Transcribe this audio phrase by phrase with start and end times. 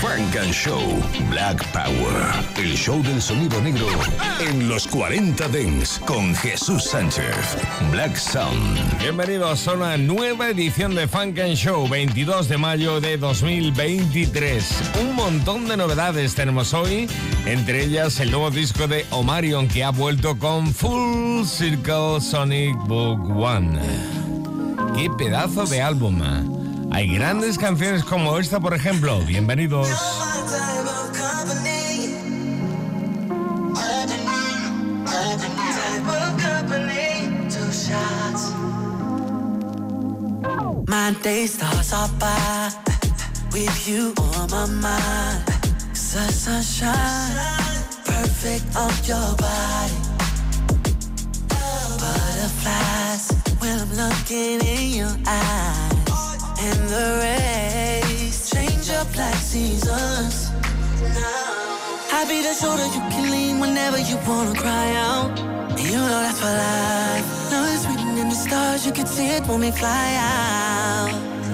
[0.00, 0.80] Frank and Show
[1.28, 2.32] Black Power.
[2.56, 3.86] El show del sonido negro
[4.40, 7.58] en los 40 Dents con Jesús Sánchez.
[7.90, 8.98] Black Sound.
[8.98, 14.74] Bienvenidos a una nueva edición de Funk and Show, 22 de mayo de 2023.
[15.02, 17.06] Un montón de novedades tenemos hoy,
[17.44, 23.36] entre ellas el nuevo disco de Omarion que ha vuelto con Full Circle Sonic Book
[23.36, 23.78] One.
[24.96, 26.59] ¡Qué pedazo de álbum!
[26.92, 29.20] Hay grandes canciones como esta, por ejemplo.
[29.20, 29.88] Bienvenidos.
[40.86, 41.14] My
[43.52, 44.12] with you
[44.50, 45.44] my mind.
[48.04, 48.76] Perfect
[49.06, 50.10] your body.
[56.62, 60.50] And the rays change up like seasons.
[61.00, 62.12] Now.
[62.12, 65.40] I'll be the shoulder you can lean whenever you wanna cry out.
[65.40, 67.26] And you know that's for life.
[67.50, 71.12] Know it's written in the stars, you can see it when we fly out.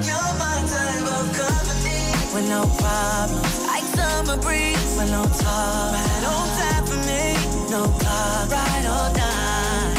[0.08, 2.02] You're my type of company.
[2.34, 4.90] With no problems, like summer breeze.
[4.98, 7.24] With no talk, right on time for me.
[7.70, 9.94] No clock, ride or die.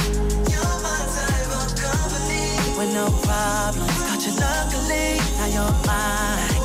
[0.51, 2.77] You're my type of company.
[2.77, 6.56] With no problems you luckily, now you're mine.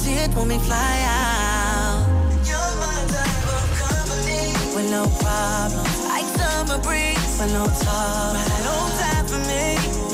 [0.00, 2.00] See it when we fly out.
[2.48, 4.42] You're my type of company.
[4.74, 7.32] With no problems, like summer breeze.
[7.38, 9.64] With no talk, right on time for me.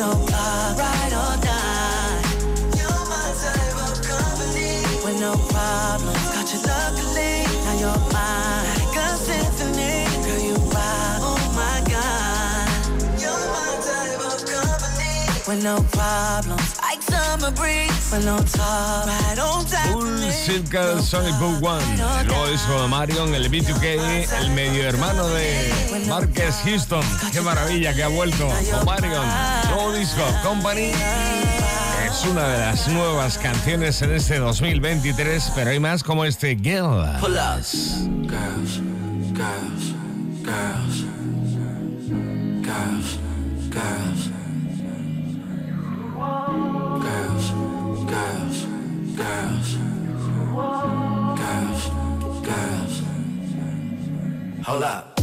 [0.02, 2.18] No clock, ride or die.
[2.78, 4.72] You're my type of company.
[5.04, 7.34] With no problems, got you luckily.
[7.64, 9.96] Now you're mine, like a symphony.
[10.26, 12.66] Girl, you are, oh my God.
[13.22, 15.14] You're my type of company.
[15.46, 16.74] With no problems,
[17.38, 17.86] me.
[20.32, 21.84] Circle Sonic Book One.
[22.50, 25.72] Disco de Marion, el B2K, el medio hermano de
[26.08, 27.04] Marques Houston.
[27.32, 28.46] Qué maravilla que ha vuelto.
[28.46, 29.24] O Marion,
[29.70, 30.90] nuevo disco, Company.
[32.06, 37.04] Es una de las nuevas canciones en este 2023, pero hay más como este Girl.
[37.20, 37.98] Girls,
[38.28, 38.80] girls,
[39.34, 39.94] girls,
[40.44, 41.04] girls.
[43.76, 44.35] Girls,
[49.16, 49.76] girls,
[51.38, 51.90] girls,
[52.44, 53.02] girls.
[54.66, 55.15] Hold up.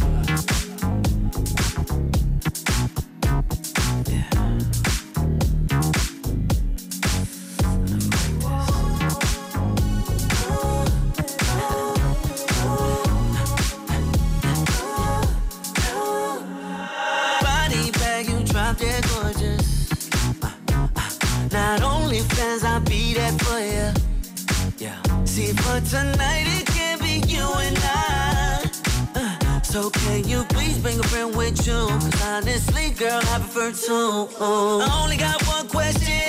[22.74, 23.88] I'll be there for you.
[24.78, 25.00] Yeah.
[25.24, 28.68] See, for tonight, it can be you and I.
[29.14, 31.86] Uh, so can you please bring a friend with you?
[31.86, 34.28] Cause honestly, girl, I prefer two.
[34.40, 36.23] I only got one question.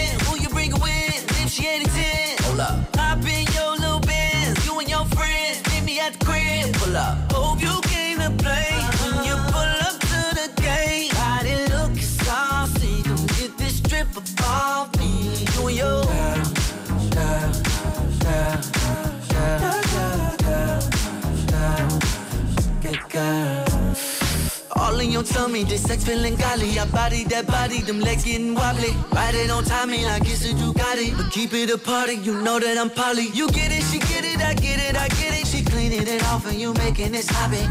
[25.16, 26.78] Your tummy, this sex feeling golly.
[26.78, 28.92] I body that body, them legs getting wobbly.
[29.14, 31.16] Ride it on time, me, I guess it you got it.
[31.16, 33.30] But keep it a party, you know that I'm poly.
[33.30, 35.48] You get it, she get it, I get it, I get it.
[35.48, 37.64] She cleaning it off and you making it sloppy.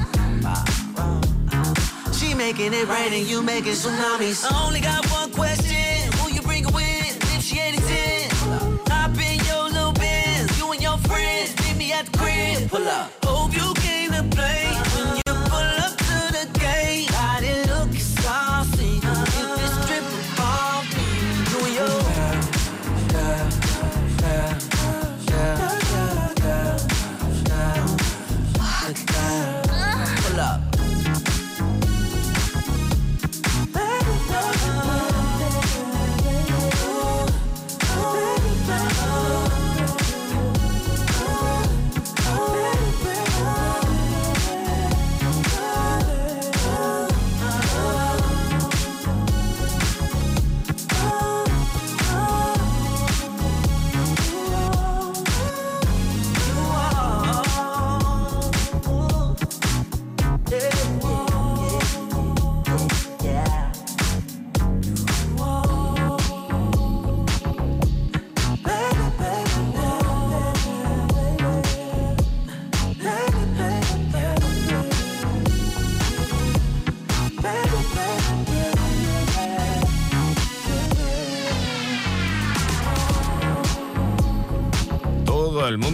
[2.17, 4.51] She making it rain and you making tsunamis.
[4.51, 7.37] I only got one question, who you bring with?
[7.37, 8.31] If she ain't a 10,
[8.89, 10.59] hop in your little Benz.
[10.59, 12.71] You and your friends, meet me at the crib.
[12.71, 13.13] Pull up.
[13.23, 14.73] Hope you came to play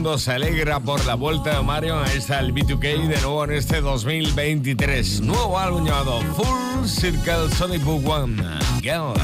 [0.00, 2.00] mundo se alegra por la vuelta de Mario.
[2.00, 5.20] Ahí está el B2K de nuevo en este 2023.
[5.20, 8.42] Nuevo álbum llamado Full Circle Sonic Book One.
[8.80, 9.20] Girls.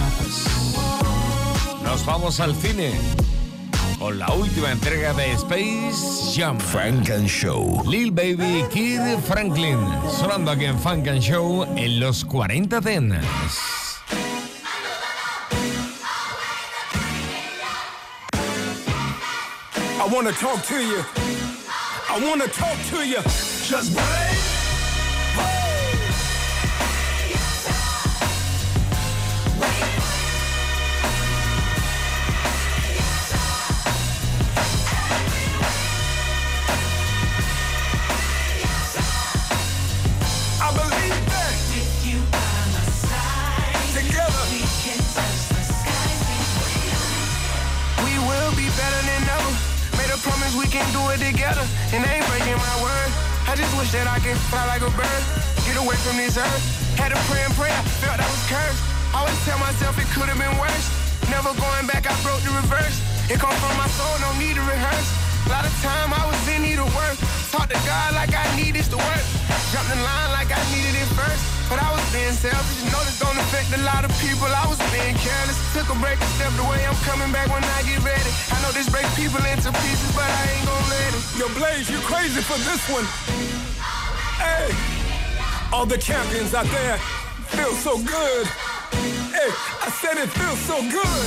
[1.82, 2.92] Nos vamos al cine
[3.98, 6.58] con la última entrega de Space Jam.
[6.60, 7.82] Frank and Show.
[7.88, 9.78] Lil Baby Kid Franklin,
[10.20, 13.65] sonando aquí en Funk and Show en los 40 Dents.
[20.16, 21.04] Wanna talk to you.
[22.08, 23.20] I wanna talk to you.
[23.68, 24.25] Just break.
[51.56, 53.10] Together, and I ain't breaking my word.
[53.48, 55.22] I just wish that I could fly like a bird,
[55.64, 56.64] get away from this earth.
[56.96, 58.82] Had to pray and pray, I felt I was cursed.
[59.14, 60.86] Always tell myself it could have been worse.
[61.32, 63.00] Never going back, I broke the reverse.
[63.30, 65.08] It come from my soul, no need to rehearse.
[65.46, 67.16] A lot of time I was in need of work.
[67.50, 69.24] Talk to God like I needed to work.
[69.72, 70.25] Jumped in line
[70.74, 71.42] needed it first.
[71.68, 72.78] But I was being selfish.
[72.90, 74.46] Know this don't affect a lot of people.
[74.46, 75.58] I was being careless.
[75.74, 76.82] Took a break and stepped away.
[76.86, 78.30] I'm coming back when I get ready.
[78.54, 81.22] I know this breaks people into pieces, but I ain't gonna let it.
[81.38, 83.06] Yo, Blaze, you crazy for this one.
[84.38, 84.70] Hey,
[85.72, 86.98] all the champions out there
[87.50, 88.46] feel so good.
[89.34, 89.50] Hey,
[89.82, 91.26] I said it feels so good.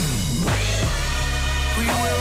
[1.78, 2.19] We will, we will, we will,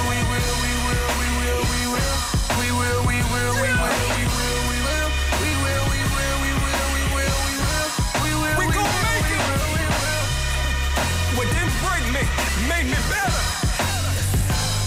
[12.69, 13.43] me made me better.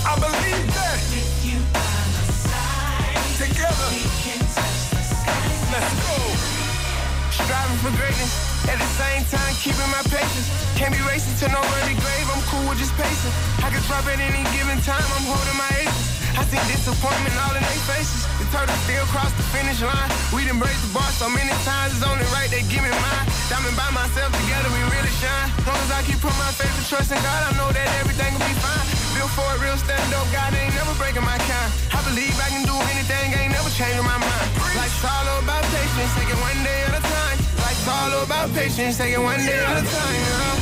[0.06, 1.00] I believe that.
[3.42, 3.88] Together.
[3.90, 4.42] we can
[5.74, 6.16] Let's go.
[7.34, 8.34] Striving for greatness.
[8.70, 10.48] At the same time, keeping my patience.
[10.78, 12.28] Can't be racing to no early grave.
[12.30, 13.34] I'm cool with just pacing.
[13.66, 15.08] I can drop at any given time.
[15.18, 16.06] I'm holding my aces.
[16.38, 18.41] I see disappointment all in their faces.
[18.52, 20.12] Turtle still cross the finish line.
[20.36, 21.96] We done break the bar so many times.
[21.96, 23.26] It's only right they give me mine.
[23.48, 25.48] Diamond by myself together, we really shine.
[25.64, 28.28] Long as I keep putting my faith and trust in God, I know that everything
[28.36, 28.86] will be fine.
[29.16, 31.70] Built for a real stand up, God ain't never breaking my kind.
[31.96, 34.48] I believe I can do anything, ain't never changing my mind.
[34.76, 37.38] Life's all about patience, take it one day at a time.
[37.64, 40.16] Life's all about patience, take it one day at a time.
[40.20, 40.61] You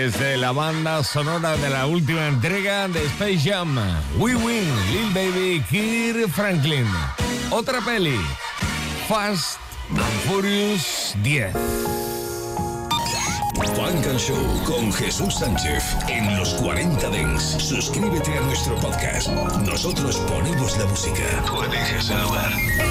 [0.00, 3.76] Desde la banda sonora de la última entrega de Space Jam,
[4.16, 6.86] We Win, Lil Baby, Kid Franklin.
[7.50, 8.16] Otra peli,
[9.08, 9.58] Fast
[9.90, 11.52] and Furious 10.
[13.74, 17.42] Funk and Show con Jesús Sánchez en los 40 Dents.
[17.42, 19.26] Suscríbete a nuestro podcast.
[19.66, 21.24] Nosotros ponemos la música.
[21.44, 22.87] Tú eliges el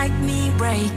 [0.00, 0.90] like me break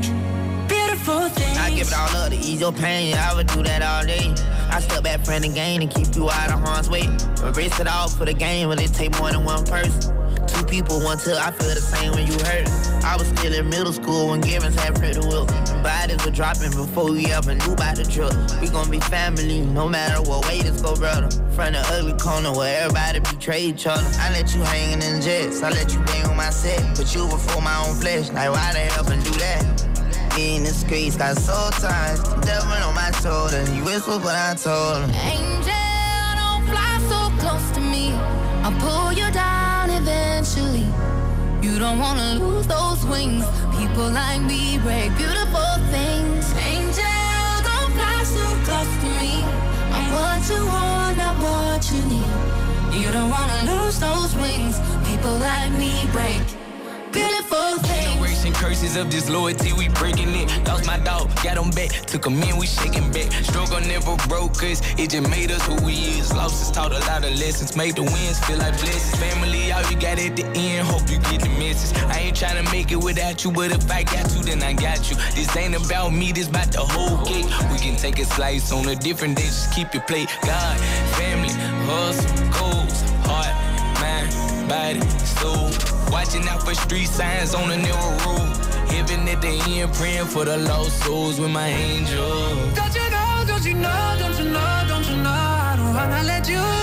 [0.69, 1.57] beautiful things.
[1.57, 3.15] I give it all up to ease your pain.
[3.15, 4.33] I would do that all day.
[4.69, 7.03] I step back friend and gain and keep you out of harm's way.
[7.43, 10.12] Erase it all for the game, but it take more than one person.
[10.73, 12.65] People, one till I feel the same when you hurt.
[13.05, 15.45] I was still in middle school when Givens had pretty will.
[15.85, 18.33] Bodies were dropping before we ever knew about the drill.
[18.59, 21.29] We gon' be family, no matter what way this go, brother.
[21.53, 24.01] Front the ugly corner where everybody betray each other.
[24.17, 26.81] I let you hanging in jets, I let you bang on my set.
[26.97, 29.61] Put you before my own flesh, like why the hell and do that?
[30.35, 32.17] Me in the streets got soul ties,
[32.49, 33.61] devil on my shoulder.
[33.77, 35.13] You whistle, but I told him.
[35.21, 38.09] Angel, don't fly so close to me.
[38.65, 39.62] I'll pull you down
[40.03, 40.87] eventually.
[41.61, 43.45] You don't wanna lose those wings.
[43.77, 46.43] People like me break beautiful things.
[46.71, 49.33] Angel, don't fly so close to me.
[49.95, 52.33] I'm what you want, not what you need.
[53.01, 54.75] You don't wanna lose those wings.
[55.07, 56.62] People like me break.
[58.83, 60.67] Curses of disloyalty, we breaking it.
[60.67, 61.89] Lost my dog, got him back.
[62.05, 63.31] Took him in, we shaking back.
[63.31, 66.33] Struggle never broke us, it just made us who we is.
[66.33, 69.15] Losses taught a lot of lessons, made the wins feel like blessings.
[69.21, 71.97] Family, all you got at the end, hope you get the message.
[72.11, 74.73] I ain't trying to make it without you, but if I got you, then I
[74.73, 75.15] got you.
[75.31, 77.47] This ain't about me, this about the whole cake.
[77.71, 80.27] We can take a slice on a different day, just keep your plate.
[80.43, 80.77] God,
[81.15, 81.53] family,
[81.87, 83.55] hustle, goals, heart,
[84.03, 84.99] mind, body,
[85.39, 85.71] soul.
[86.11, 88.72] Watching out for street signs on the narrow road.
[89.33, 92.21] At the end, praying for the lost souls with my angel.
[92.75, 96.21] Don't you know, don't you know, don't you know, don't you know, I don't wanna
[96.21, 96.82] let you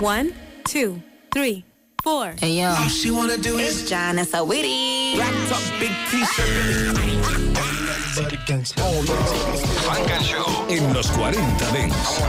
[0.00, 0.34] One,
[0.68, 1.00] two,
[1.32, 1.64] three,
[2.04, 2.34] four.
[2.38, 5.14] Hey yo, All she wanna do is and Sawiri.
[5.14, 6.96] black top, big t-shirt.
[9.84, 12.20] Funk and Show en los 40 Dents.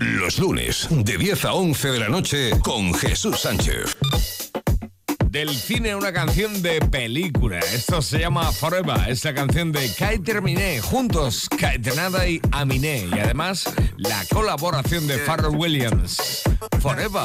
[0.00, 3.96] Los lunes, de 10 a 11 de la noche, con Jesús Sánchez.
[5.30, 7.58] Del cine, una canción de película.
[7.58, 9.08] Esto se llama Forever.
[9.08, 10.80] Es la canción de Kai Terminé.
[10.80, 13.06] Juntos, Kai Tenada y Aminé.
[13.14, 16.42] Y además, la colaboración de Pharrell Williams.
[16.80, 17.24] Forever.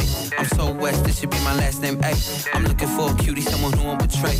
[0.00, 0.38] Boule.
[0.38, 1.98] I'm so west, this should be my last name.
[2.02, 2.14] Ay,
[2.52, 4.36] I'm looking for a cutie, someone who won't betray.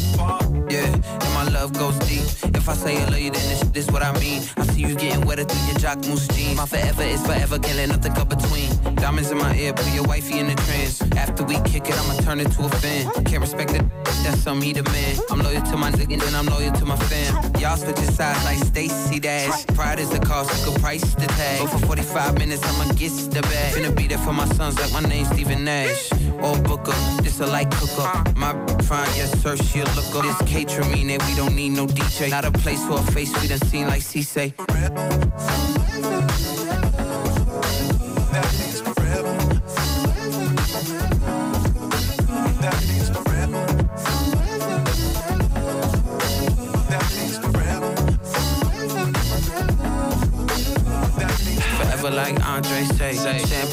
[0.69, 2.25] Yeah, and my love goes deep.
[2.55, 4.43] If I say I love you, then this, this what I mean.
[4.57, 6.57] I see you getting wetter through your jock moose jeans.
[6.57, 8.71] My forever is forever, can't let nothing come between.
[8.97, 11.04] Diamonds in my ear, put your wifey in the trance.
[11.25, 13.11] After we kick it, I'ma turn it to a fan.
[13.25, 13.83] Can't respect it,
[14.23, 15.17] that's on me, he man.
[15.31, 17.33] I'm loyal to my nigga, and I'm loyal to my fam.
[17.59, 19.65] Y'all switching sides like Stacy Dash.
[19.69, 21.61] Pride is the cost, you can price the tag.
[21.61, 23.75] Go for 45 minutes, I'ma get the bag.
[23.75, 26.13] Finna be there for my sons like my name's Stephen Nash.
[26.43, 28.07] Or Booker, this a light cooker.
[28.37, 28.53] My
[28.83, 30.21] fine, yes sir, she a looker.
[30.29, 32.29] This catering that we don't need no DJ.
[32.29, 34.53] Not a place for a face we done seen like C-Say.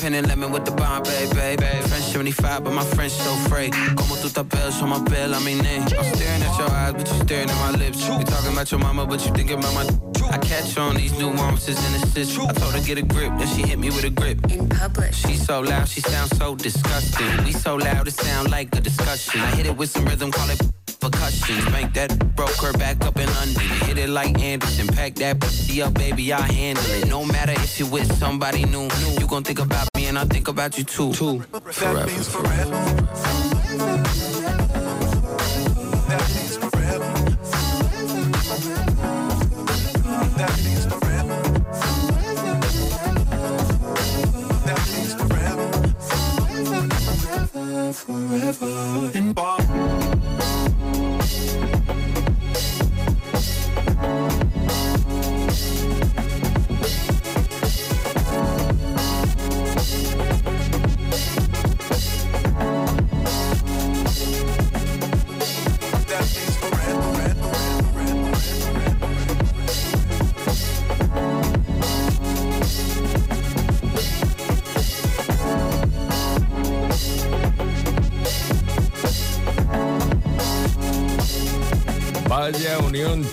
[0.01, 1.35] Champagne and lemon with the bomb, baby.
[1.35, 1.87] baby.
[1.87, 3.69] French 75, but my French so free.
[3.69, 5.77] Como tu tapel, show my bill, I mean, eh.
[5.77, 8.09] I'm staring at your eyes, but you're staring at my lips.
[8.09, 9.85] We talking about your mama, but you thinking about my.
[10.31, 12.35] I catch on these nuances and assists.
[12.39, 14.39] I told her get a grip, then she hit me with a grip.
[14.51, 15.13] In public.
[15.13, 17.45] She's so loud, she sounds so disgusting.
[17.45, 19.41] We so loud, it sound like a discussion.
[19.41, 20.61] I hit it with some rhythm, call it
[20.99, 21.61] percussion.
[21.61, 23.67] Spank that, broke her back up in London.
[23.85, 27.07] Hit it like Anderson, pack that pussy up, baby, I handle it.
[27.07, 28.87] No matter if you with somebody new,
[29.19, 31.13] you gon' think about and I think about you too.
[31.13, 31.37] Too.
[31.37, 32.75] That means forever.
[36.09, 37.13] That means forever.
[40.35, 40.85] That means
[48.03, 48.70] forever.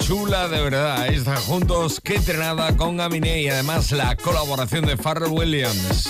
[0.09, 1.07] Chula de verdad.
[1.09, 6.09] Están juntos, que entrenada con Aminé y además la colaboración de Pharrell Williams.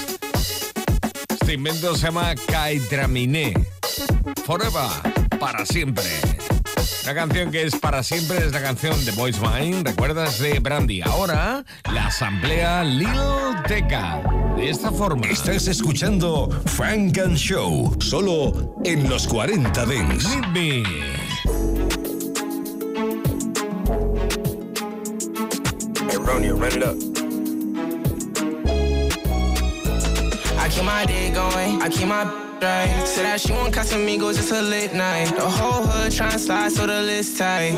[1.29, 3.55] Este invento se llama Kaitraminé.
[4.47, 4.89] Forever,
[5.41, 6.05] para siempre.
[7.03, 10.39] Una canción que es para siempre, es la canción de Boys Mine, ¿recuerdas?
[10.39, 11.03] De Brandy.
[11.03, 13.09] Ahora la samplea Lil
[13.67, 14.23] Teca.
[14.57, 15.27] De esta forma.
[15.27, 20.25] Estás escuchando Frank and Show, solo en los 40 Dents.
[20.25, 21.18] Need Me.
[26.49, 26.97] Romeo, run it up.
[30.59, 32.25] I keep my day going, I keep my
[32.61, 33.05] right.
[33.07, 35.35] Said that she won't cut want Casamigos, it's a lit night.
[35.35, 37.77] The whole hood tryna slide, so the list tight.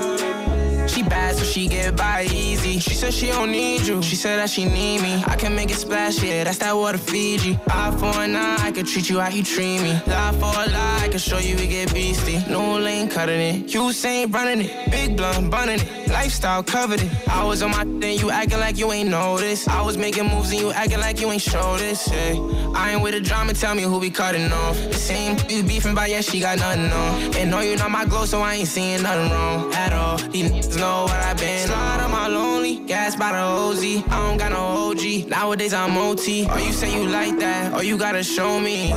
[0.88, 2.80] She bad, so she get by easy.
[2.80, 4.02] She said she don't need you.
[4.02, 5.22] She said that she need me.
[5.26, 7.58] I can make it splash, yeah, that's that water Fiji.
[7.68, 9.92] Eye for an eye, I can treat you how you treat me.
[10.06, 12.42] Lie for a lie, I can show you we get beastie.
[12.50, 13.74] No lane cutting it.
[13.74, 14.90] You ain't running it.
[14.90, 15.99] Big blunt, bunning it.
[16.10, 17.28] Lifestyle covered it.
[17.28, 19.68] I was on my thing, you acting like you ain't noticed.
[19.68, 22.08] I was making moves and you acting like you ain't show this.
[22.10, 22.34] Yeah.
[22.74, 24.76] I ain't with the drama, tell me who we cutting off.
[24.76, 27.36] The same you beefing by, yeah, she got nothing on.
[27.36, 30.18] And no, you not my glow, so I ain't seeing nothing wrong at all.
[30.18, 31.70] These niggas know what I've been.
[31.70, 33.82] On lonely, gas by the OZ.
[33.84, 35.28] I don't got no OG.
[35.28, 36.46] Nowadays I'm OT.
[36.46, 38.90] Or oh, you say you like that, or you gotta show me.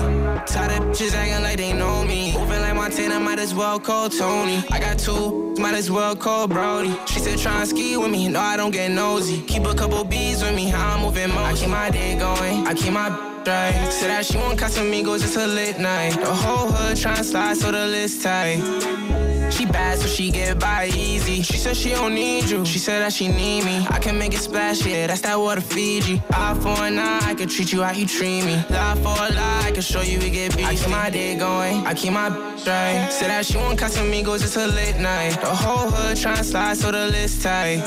[0.45, 2.33] Tired of bitches acting like they know me.
[2.37, 4.63] Moving like Montana, might as well call Tony.
[4.71, 6.95] I got two, might as well call Brody.
[7.07, 9.41] She said try and ski with me, no I don't get nosy.
[9.41, 11.39] Keep a couple bees with me, how I'm moving most.
[11.39, 13.09] I keep my day going, I keep my
[13.47, 13.91] right.
[13.91, 16.13] Said that she want Casamigos, it's a lit night.
[16.19, 19.32] The whole hood tryna slide, so the list tight.
[19.53, 21.43] She bad, so she get by easy.
[21.43, 22.65] She said she don't need you.
[22.65, 23.85] She said that she need me.
[23.89, 26.21] I can make it splash, yeah, that's that water Fiji.
[26.31, 28.55] Eye for an eye, I can treat you how you treat me.
[28.71, 30.65] Lie for a lie, I can show you we get beat.
[30.65, 33.07] I keep my day going, I keep my right.
[33.11, 35.39] Said that she want Casamigos, it's a late night.
[35.39, 37.79] The whole hood tryna slide, so the list tight.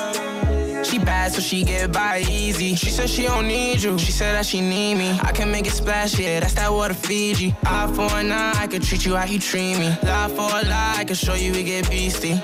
[0.89, 2.77] She bad, so she get by easy.
[2.77, 3.99] She said she don't need you.
[3.99, 5.19] She said that she need me.
[5.21, 7.57] I can make it splash, yeah, that's that water Fiji.
[7.65, 9.89] Eye for an eye, I can treat you how you treat me.
[10.05, 12.35] Lie for a lie, I can show you we get beastie.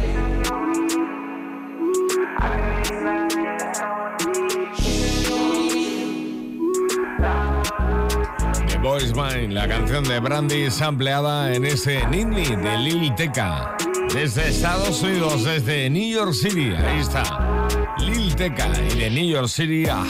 [8.66, 9.12] The Boys
[9.52, 13.76] la canción de Brandy sampleada en ese de Lil Teca.
[14.14, 16.72] Desde Estados Unidos, desde New York City.
[16.74, 17.66] Ahí está.
[17.98, 20.04] Lil Teca y de New York City a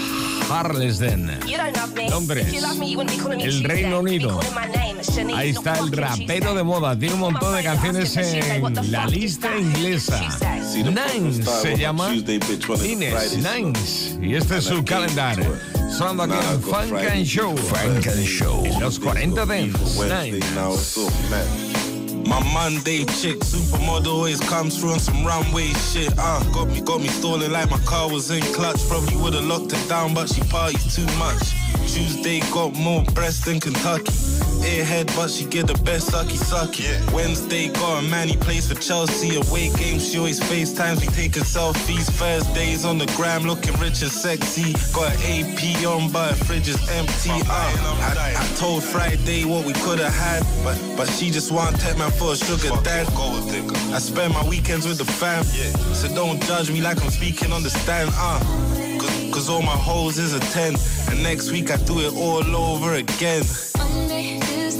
[0.50, 1.38] Harlesden.
[2.10, 2.52] Londres.
[3.38, 4.40] El Reino Unido.
[5.34, 6.98] Ahí está el rapero de moda.
[6.98, 10.20] Tiene un montón de canciones en la lista inglesa.
[10.74, 14.18] Nines se llama Ines Nines.
[14.20, 15.56] Y este es su calendario.
[15.90, 17.56] Sonando aquí en Funk and Show.
[17.56, 18.64] Funk and Show.
[18.80, 20.00] Los 40 Dents.
[20.00, 21.91] Nines.
[22.32, 26.14] My Monday chick, supermodel always comes through on some runway shit.
[26.16, 28.80] Uh, got me, got me stalling like my car was in clutch.
[28.88, 31.52] Probably would've locked it down, but she parties too much.
[31.92, 34.10] Tuesday got more breasts than Kentucky.
[34.62, 36.84] Airhead, but she get the best sucky sucky.
[36.84, 37.14] Yeah.
[37.14, 39.36] Wednesday got a man, he plays for Chelsea.
[39.36, 42.08] Away games, she always FaceTimes, we taking selfies.
[42.10, 44.72] Thursdays on the gram, looking rich and sexy.
[44.92, 47.30] Got an AP on, but her fridge is empty.
[47.30, 51.98] Uh, I, I told Friday what we could've had, but but she just want take
[51.98, 53.08] man for a sugar dad.
[53.92, 57.62] I spend my weekends with the fam, so don't judge me like I'm speaking on
[57.62, 58.10] the stand.
[58.14, 58.38] Uh,
[58.98, 60.74] cause, cause all my hoes is a 10,
[61.10, 63.44] and next week I do it all over again.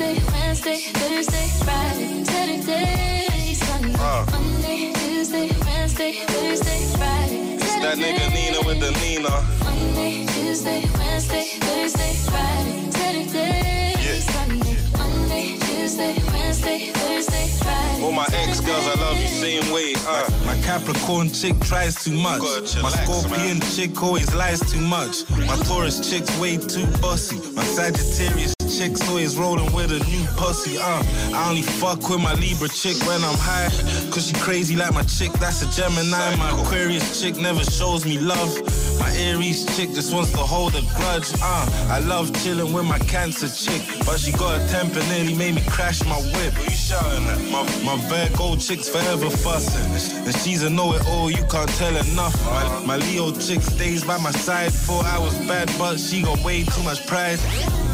[0.03, 3.95] Monday, Tuesday, Wednesday, Thursday, Friday, Saturday, Sunday.
[4.01, 4.27] Uh.
[4.33, 9.31] Monday, Tuesday, Wednesday, Thursday, Friday, It's that nigga Nina with the Nina.
[9.62, 14.19] Monday, Tuesday, Wednesday, Thursday, Friday, Saturday, Yeah.
[14.35, 14.77] Sunday.
[14.99, 18.03] Monday, Tuesday, Wednesday, Thursday, Friday.
[18.03, 19.95] All my ex girls, I love you same way.
[20.05, 22.43] Uh, my Capricorn chick tries too much.
[22.83, 25.31] My Scorpion chick always lies too much.
[25.47, 27.38] My Taurus chick's way too bossy.
[27.55, 30.79] My Sagittarius chick's always rolling with a new pussy.
[30.79, 31.03] Uh,
[31.35, 33.69] I only fuck with my Libra chick when I'm high.
[34.11, 36.37] Cause she crazy like my chick, that's a Gemini.
[36.37, 38.51] My Aquarius chick never shows me love.
[38.99, 41.31] My Aries chick just wants to hold a grudge.
[41.43, 45.55] Uh, I love chilling with my Cancer chick, but she got a temper nearly made
[45.55, 46.55] me crash my whip.
[46.55, 47.41] Who you shouting at?
[47.51, 51.31] My, my Virgo chick's forever fussing, and she's a know-it-all.
[51.31, 52.47] You can't tell her nothing.
[52.47, 54.73] My, my Leo chick stays by my side.
[55.05, 57.39] I was bad, but she got way too much pride.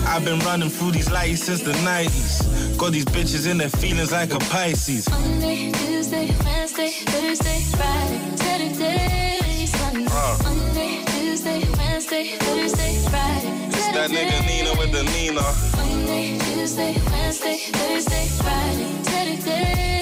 [0.07, 2.77] I've been running through these lights since the 90s.
[2.79, 5.09] Got these bitches in their feelings like a Pisces.
[5.11, 10.07] Monday, Tuesday, Wednesday, Thursday, Friday, Saturday, Sunday.
[10.11, 10.39] Uh.
[10.43, 15.43] Monday, Tuesday, Wednesday, Thursday, Friday, It's that nigga Nina with the Nina.
[15.77, 19.47] Monday, Tuesday, Wednesday, Thursday, Friday, Saturday, Yeah.
[19.47, 19.47] Sunday.
[19.47, 19.98] Monday,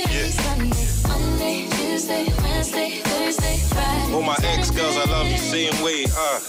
[1.96, 4.12] Tuesday, Wednesday, Thursday, Friday.
[4.12, 6.04] All my ex girls, I love you same way.
[6.06, 6.40] huh?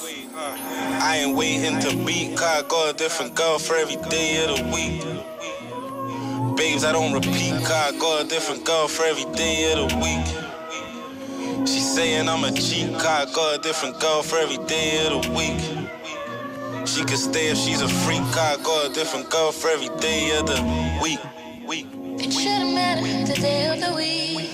[1.01, 4.57] I ain't waiting to beat, cause I got a different girl for every day of
[4.57, 6.57] the week.
[6.57, 7.53] babes, I don't repeat.
[7.63, 10.27] Cause I got a different girl for every day of the week.
[11.65, 15.23] She saying I'm a cheat, cause I got a different girl for every day of
[15.23, 15.61] the week.
[16.85, 19.95] She could stay if she's a freak, cause I got a different girl for every
[20.01, 20.59] day of the
[21.01, 21.21] week.
[21.65, 21.96] Week.
[22.19, 24.49] It shouldn't matter the day of the week.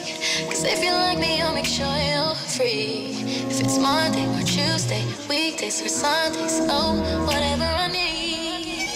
[0.50, 3.16] Cause if you like me, I'll make sure you're free.
[3.50, 8.90] If it's Monday or Tuesday, weekdays or Sundays, oh, whatever I need.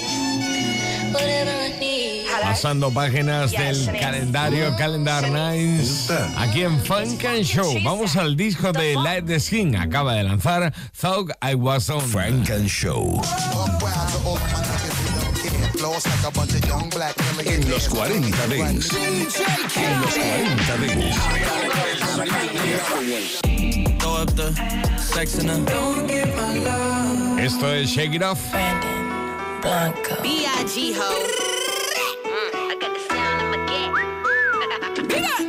[1.14, 2.28] Whatever I need.
[2.42, 7.74] Pasando páginas del calendario Calendar Nights aquí en Funk and Show.
[7.84, 9.76] Vamos al disco de Light the Skin.
[9.76, 12.02] Acaba de lanzar Thought I Was On.
[12.02, 13.22] Funk and Show.
[17.46, 18.98] En los 40 Dance.
[18.98, 21.20] En los 40 Dance.
[24.00, 24.52] Throw up the
[25.00, 25.58] sex in her.
[27.40, 28.40] Esto es Shake It Off.
[30.24, 30.94] B.I.G.
[30.94, 31.48] ho.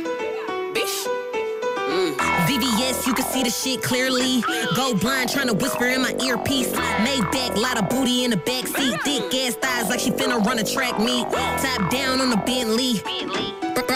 [2.79, 4.41] VVS, you can see the shit clearly.
[4.75, 6.71] Go blind, trying to whisper in my earpiece.
[7.03, 9.01] Made back, lot of booty in the back seat.
[9.03, 11.29] Thick ass thighs like she finna run a track meet.
[11.29, 13.01] Top down on the Bentley.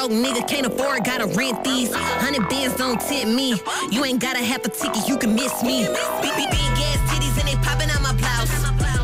[0.04, 1.94] Broke nigga can't afford, gotta rent these.
[1.94, 3.56] Hundred bands don't tip me.
[3.90, 5.88] You ain't gotta have a ticket, you can miss me.
[6.20, 8.52] Big, big, big ass titties and they popping out my blouse.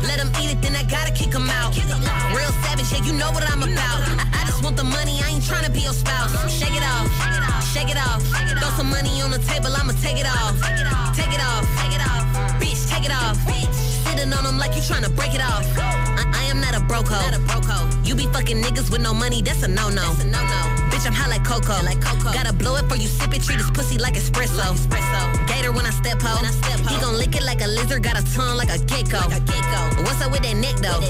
[0.04, 1.74] Let them eat it, then I gotta kick them out.
[2.36, 4.00] Real savage, yeah, you know what I'm about.
[4.20, 6.32] I, I just want the money, I ain't tryna be your spouse.
[6.52, 7.08] Shake it off,
[7.72, 8.22] shake it off.
[8.58, 10.54] Throw some money on the table, I'ma take it off.
[11.16, 12.24] Take it off, take it off.
[12.60, 13.38] Bitch, take it off.
[14.04, 15.64] Sitting on them like you tryna break it off.
[15.78, 17.88] I, I am not a broke hoe.
[18.04, 20.79] You be fucking niggas with no money, that's a no-no.
[21.00, 21.72] Bitch, I'm hot like Coco.
[21.82, 22.30] Like Coco.
[22.30, 24.76] Gotta blow it for you sip it, treat this pussy like espresso.
[25.48, 26.36] Gator when I step ho.
[26.92, 29.16] He gon' lick it like a lizard, got a tongue like a gecko.
[30.04, 31.00] What's up with that neck though?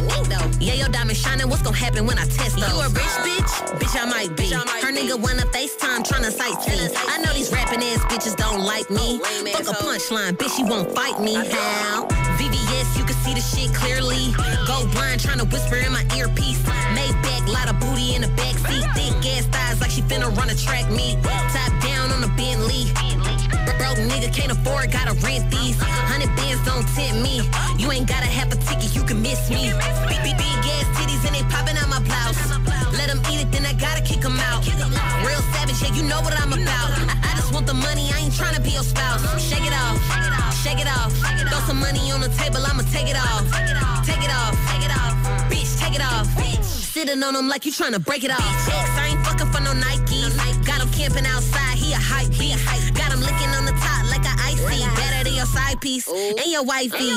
[0.60, 2.70] Yeah, your diamond shining, what's gon' happen when I test those?
[2.70, 3.52] You a rich bitch?
[3.82, 4.54] Bitch, I might be.
[4.54, 6.94] Her nigga wanna FaceTime, tryna sightsee.
[7.08, 9.18] I know these rapping ass bitches don't like me.
[9.50, 11.34] Fuck a punchline, bitch, you won't fight me.
[11.34, 12.06] How?
[12.38, 14.30] VVS, you can see the shit clearly.
[14.68, 16.62] Go blind, tryna whisper in my earpiece.
[16.94, 18.84] Made back, lot of booty in the back seat.
[18.94, 21.22] Thick ass thighs like she finna run a track meet.
[21.22, 22.92] Top down on the Bentley.
[23.78, 25.76] Broke nigga can't afford, gotta rent these.
[25.80, 27.42] Hundred bands don't tempt me.
[27.78, 29.72] You ain't gotta have a ticket, you can miss me.
[30.08, 32.38] Big, big, big ass titties and they popping out my blouse.
[32.96, 34.66] Let them eat it, then I gotta kick them out.
[35.24, 36.90] Real savage, yeah, you know what I'm about.
[37.08, 39.22] I, I just want the money, I ain't tryna be your spouse.
[39.40, 39.98] Shake it off,
[40.62, 41.12] shake it off.
[41.48, 43.44] Throw some money on the table, I'ma take it off.
[44.04, 45.14] Take it off, take it off.
[45.48, 46.69] Bitch, take it off.
[46.90, 48.42] Sitting on them like you tryna break it off.
[48.42, 50.34] I ain't fucking for no Nikes.
[50.66, 52.66] Got him camping outside, he a hype beast.
[52.98, 54.82] Got him licking on the top like a icy.
[54.98, 57.14] Better than your side piece and your wifey.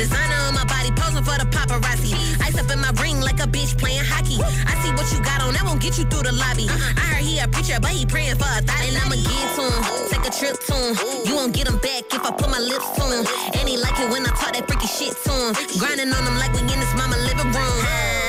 [0.00, 2.16] Designer on my body, posing for the paparazzi.
[2.40, 4.40] Ice up in my ring like a bitch playing hockey.
[4.40, 6.64] I see what you got on, that won't get you through the lobby.
[6.72, 6.96] Uh-uh.
[6.96, 8.80] I heard he a preacher, but he praying for a thought.
[8.88, 10.96] And I'ma get to him, take a trip to him.
[11.28, 13.28] You won't get him back if I put my lips to him.
[13.52, 15.52] And he like it when I talk that freaky shit to him.
[15.76, 18.19] Grinding on him like we in his mama living room.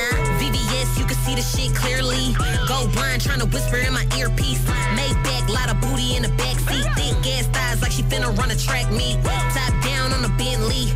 [1.32, 2.36] See the shit clearly.
[2.68, 4.60] Go blind, trying to whisper in my earpiece.
[5.00, 6.84] Made back, lot of booty in the back seat.
[7.00, 9.16] Thick ass thighs like she finna run a track meet.
[9.24, 10.92] Top down on the Bentley.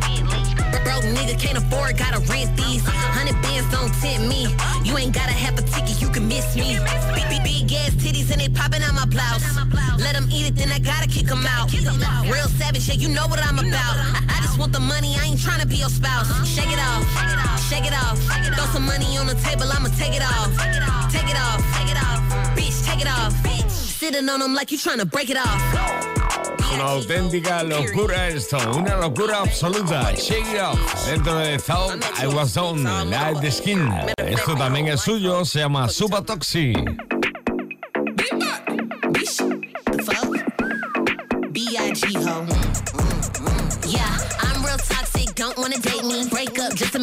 [0.84, 2.84] Broke nigga can't afford, gotta rent these.
[2.84, 4.52] Hundred bands don't tempt me.
[4.84, 6.76] You ain't gotta have a ticket, you can miss me.
[7.14, 9.75] Big, big, big ass titties and they popping out my blouse.
[10.36, 11.72] Let eat it, then I gotta kick them out.
[11.72, 13.96] Real savage, yeah, you know what I'm about.
[13.96, 16.30] I, I just want the money, I ain't tryna be your spouse.
[16.30, 16.44] Uh-huh.
[16.44, 17.04] Shake it off,
[17.68, 18.18] shake it off.
[18.54, 20.52] Throw some money on the table, I'ma take it off.
[21.10, 22.20] Take it off, take it off.
[22.56, 23.32] Bitch, take it off.
[23.70, 25.60] Sitting on them like you tryna break it off.
[26.74, 30.14] Una auténtica locura esto, una locura absoluta.
[30.16, 31.06] Shake it off.
[31.06, 33.90] Dentro de Thought I Was On, Light the Skin.
[34.18, 36.22] Esto también es suyo, se llama Super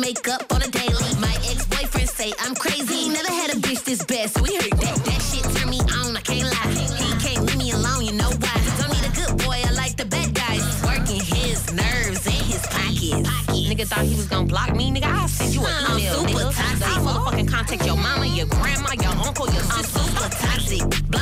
[0.04, 1.16] Break up just to make up on a daily.
[1.22, 3.08] My ex-boyfriend say I'm crazy.
[3.08, 4.96] Never had a bitch this bad, so we heard that.
[5.06, 6.72] That shit turn me on, I can't lie.
[6.76, 8.58] He can't leave me alone, you know why?
[8.80, 10.64] Don't need a good boy, I like the bad guys.
[10.84, 13.30] Working his nerves in his pockets.
[13.70, 15.06] Nigga thought he was gonna block me, nigga.
[15.06, 16.54] I'll send you an email, I'm super nigga.
[16.54, 16.88] Toxic.
[16.88, 20.00] So motherfucking contact your mama, your grandma, your uncle, your sister.
[20.00, 21.13] I'm super toxic.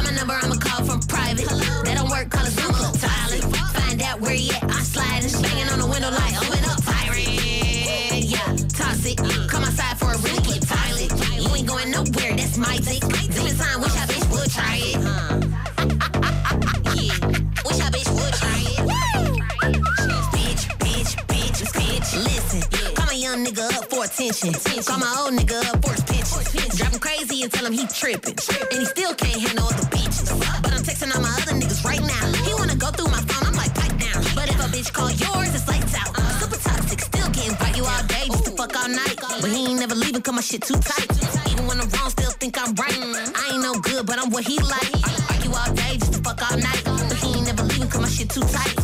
[24.50, 24.84] Attention.
[24.84, 26.78] Call my old nigga up for his pension.
[26.78, 28.36] Driving crazy and tell him he tripping.
[28.72, 30.30] And he still can't handle the bitches.
[30.64, 32.24] But I'm texting all my other niggas right now.
[32.46, 34.24] He wanna go through my phone, I'm like, pipe down.
[34.34, 36.16] But if a bitch call yours, it's lights out.
[36.42, 39.18] Super toxic, still can't fight you all day just to fuck all night.
[39.42, 41.08] But he ain't never leaving cause my shit too tight.
[41.52, 42.98] Even when I'm wrong, still think I'm right.
[43.38, 44.94] I ain't no good, but I'm what he like.
[45.30, 46.82] Argue all day just to fuck all night.
[46.86, 48.81] But he ain't never leaving cause my shit too tight.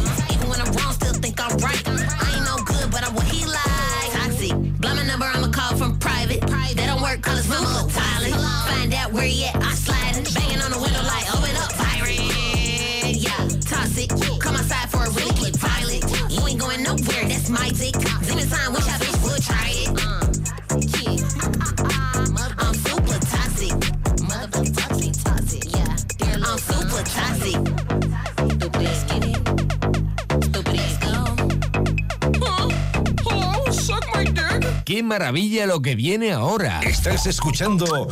[34.97, 36.79] ¡Qué maravilla lo que viene ahora!
[36.79, 38.07] Estás escuchando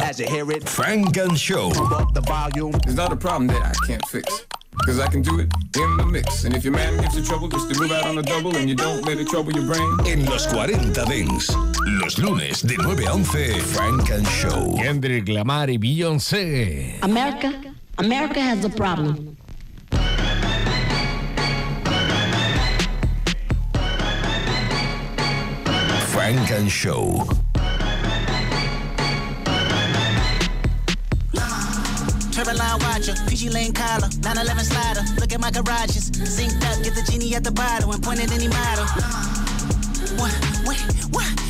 [0.66, 1.72] Frank and Show.
[1.72, 4.46] It's not a problem that I can't fix.
[4.86, 6.44] Cause I can do it in the mix.
[6.44, 8.70] And if your man gives you trouble, just to move out on a double and
[8.70, 9.98] you don't let it trouble your brain.
[10.06, 11.50] En los 40 Dents.
[12.04, 14.76] Los lunes de 9 a 11, Frank and Show.
[14.78, 17.00] Kendrick Lamar y Beyoncé.
[17.02, 17.52] America,
[17.98, 19.35] America has a problem.
[26.26, 27.22] Funk and Show.
[32.34, 35.02] Turboline watcher, PG Lane collar, 911 slider.
[35.20, 36.10] Look at my garages.
[36.10, 38.86] Up, get the genie at the bottle and point at any model.
[40.18, 40.34] What,
[40.66, 41.45] what?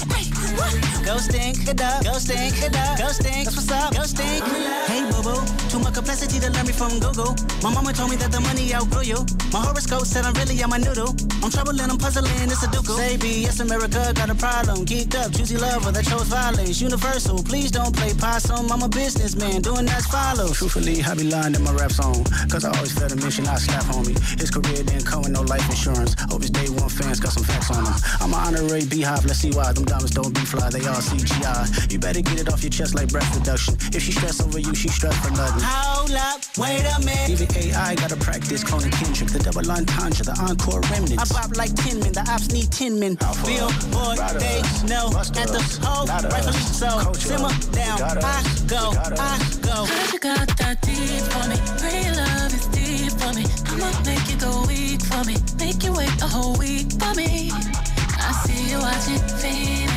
[1.06, 3.46] Go stink it up, go stink it up, go stink.
[3.46, 4.44] That's what's up, go stink.
[4.89, 5.38] Hey boo boo,
[5.70, 7.36] too much complexity to learn me from Google.
[7.62, 9.20] My mama told me that the money outgrew you.
[9.54, 11.13] My horoscope said I'm really on my noodle.
[11.44, 12.86] I'm troubling, I'm puzzling, it's a duke.
[12.86, 14.86] Say B, yes America got a problem.
[14.86, 16.82] Geeked up, choosy lover that chose violence.
[16.82, 18.72] Universal, please don't play possum.
[18.72, 20.58] I'm a businessman, doing as follows.
[20.58, 22.24] Truthfully, I be lying in my rap song.
[22.50, 24.18] Cause I always felt a mission, I slap homie.
[24.39, 26.15] His career didn't come with no life insurance.
[26.32, 27.94] Hope his day one fans got some facts on him.
[28.22, 29.72] I'm an honorary beehive, let's see why.
[29.74, 31.91] Them diamonds don't be fly, they all CGI.
[31.91, 33.75] You better get it off your chest like breath reduction.
[33.93, 35.63] If she stress over you, she stress for nothing.
[35.63, 37.29] Hold up, wait a minute.
[37.29, 41.31] Even AI gotta practice cloning Kendrick, the double entendre, the encore remnants.
[41.31, 43.15] I bop like 10 men, the ops need 10 men.
[43.45, 47.13] Bill, boy, they know at the hole, rightfully so.
[47.13, 49.86] Simmer down, I go, I go.
[49.86, 51.58] Heard you got that deep for me.
[51.79, 53.45] Pretty love is deep for me.
[53.71, 55.36] I'ma make you go weak for me.
[55.58, 57.51] Make you wait a whole week for me.
[57.51, 59.94] I see you watching, fiending.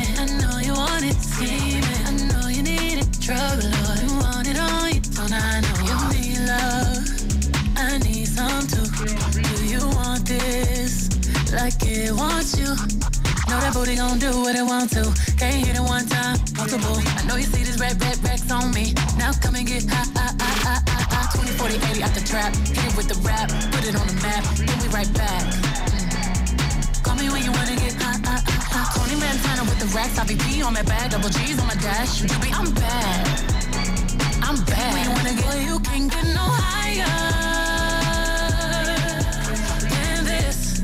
[0.79, 1.83] Want it, scheming.
[2.07, 3.99] I know you need it, drug lord.
[3.99, 7.03] You want it on you, don't I know you need love?
[7.75, 8.87] I need some too.
[9.43, 11.11] Do you want this
[11.51, 12.71] like it wants you?
[13.51, 15.03] Know that booty gon' do what it want to.
[15.35, 16.95] Can't hit it one time, multiple.
[16.95, 18.93] I know you see this red, red, racks on me.
[19.17, 21.27] Now come and get high, high, high, high, high, high.
[21.35, 22.55] 20, 40, 80 out the trap.
[22.55, 24.47] Hit it with the rap, put it on the map.
[24.55, 25.43] Then we right back.
[27.03, 30.19] Call me when you wanna get high, high, high, 20 Montana with the racks.
[30.19, 32.21] I be P on my bag, double G's on my dash.
[32.21, 33.49] You be, I'm bad.
[34.43, 34.93] I'm bad.
[34.93, 37.05] When you wanna get, you can't get no higher
[39.89, 40.81] than this.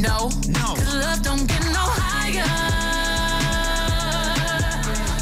[0.00, 0.74] No, no.
[0.78, 2.46] Cause love don't get no higher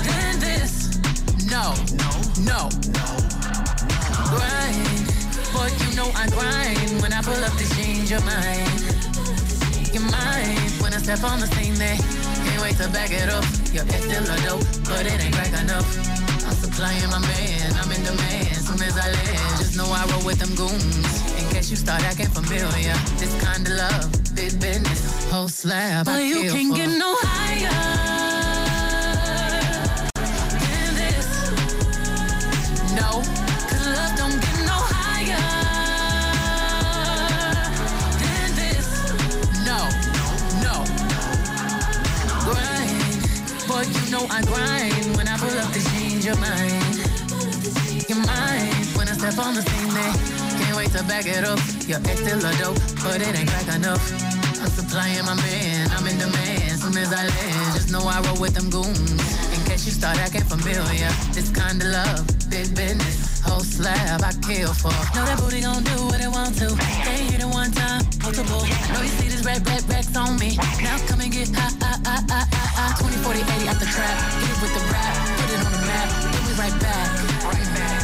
[0.04, 1.00] than this.
[1.48, 2.10] No, no,
[2.50, 3.10] no, no.
[4.28, 5.06] Grind,
[5.52, 7.02] boy, you know I grind.
[7.02, 8.80] When I pull up to change your mind,
[9.92, 10.73] your mind.
[10.94, 13.42] I step on the scene, can't wait to back it up.
[13.74, 15.88] Your ex still a dope, but it ain't crack enough.
[16.46, 18.54] I'm supplying my man, I'm in demand.
[18.62, 21.42] Soon as I land, just know I roll with them goons.
[21.42, 26.06] In case you start acting familiar, this kind of love, big business, whole slab.
[26.06, 26.76] But I you kill can for.
[26.76, 28.13] get no higher
[53.04, 54.00] but it ain't crack enough.
[54.64, 56.80] I'm supplying my man, I'm in demand.
[56.80, 59.20] Soon as I land, just know I roll with them goons.
[59.52, 64.32] In case you start acting familiar, this kind of love, big business, whole slab I
[64.40, 64.96] kill for.
[65.12, 66.72] Know that booty gon' do what it want to.
[67.04, 68.64] Can't hit it one time, multiple.
[68.96, 70.56] Know you see this red, red, racks on me.
[70.80, 73.04] Now come and get high, high, high, high, high, high.
[73.04, 74.16] 20, 40, 80 out the trap.
[74.40, 76.08] Hit it with the rap, put it on the map.
[76.32, 77.08] Then we right back.
[77.52, 78.00] Right back.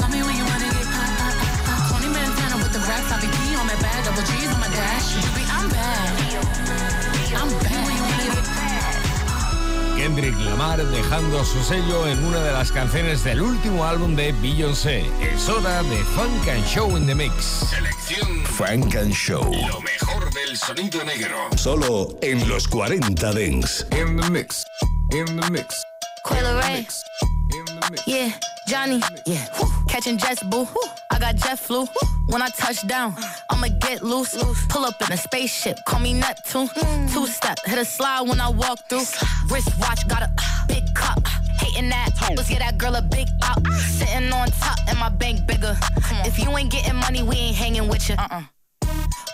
[0.00, 2.00] Call me when you wanna get high, high, high, high.
[2.00, 3.12] 20 Montana with the racks.
[3.12, 5.14] I be on my bag, double G's on my dash.
[5.14, 6.10] You be, I'm bad.
[7.38, 7.82] I'm bad.
[9.96, 15.04] Kendrick Lamar dejando su sello en una de las canciones del último álbum de Beyoncé.
[15.20, 17.64] Es hora de Funk and Show in the Mix.
[17.70, 19.44] Selección Funk and Show.
[19.44, 21.36] Lo mejor del sonido negro.
[21.56, 23.86] Solo en los 40 Dents.
[23.92, 24.64] In the mix.
[25.12, 25.84] In the mix.
[26.24, 26.88] Quail Ray.
[28.06, 28.32] Yeah,
[28.66, 29.00] Johnny.
[29.24, 29.46] Yeah.
[29.86, 30.66] Catching jets, boo.
[31.10, 31.86] I got jet flu.
[32.26, 33.14] When I touch down,
[33.48, 34.34] I'ma get loose.
[34.68, 36.68] Pull up in a spaceship, call me Neptune.
[37.12, 39.06] Two step, hit a slide when I walk through.
[39.48, 40.30] Wrist watch, got a
[40.66, 41.24] big cup.
[41.60, 43.64] Hating that, let's get that girl a big up.
[43.98, 45.76] Sitting on top, and my bank bigger.
[46.24, 48.16] If you ain't getting money, we ain't hanging with you.
[48.18, 48.42] Uh-uh.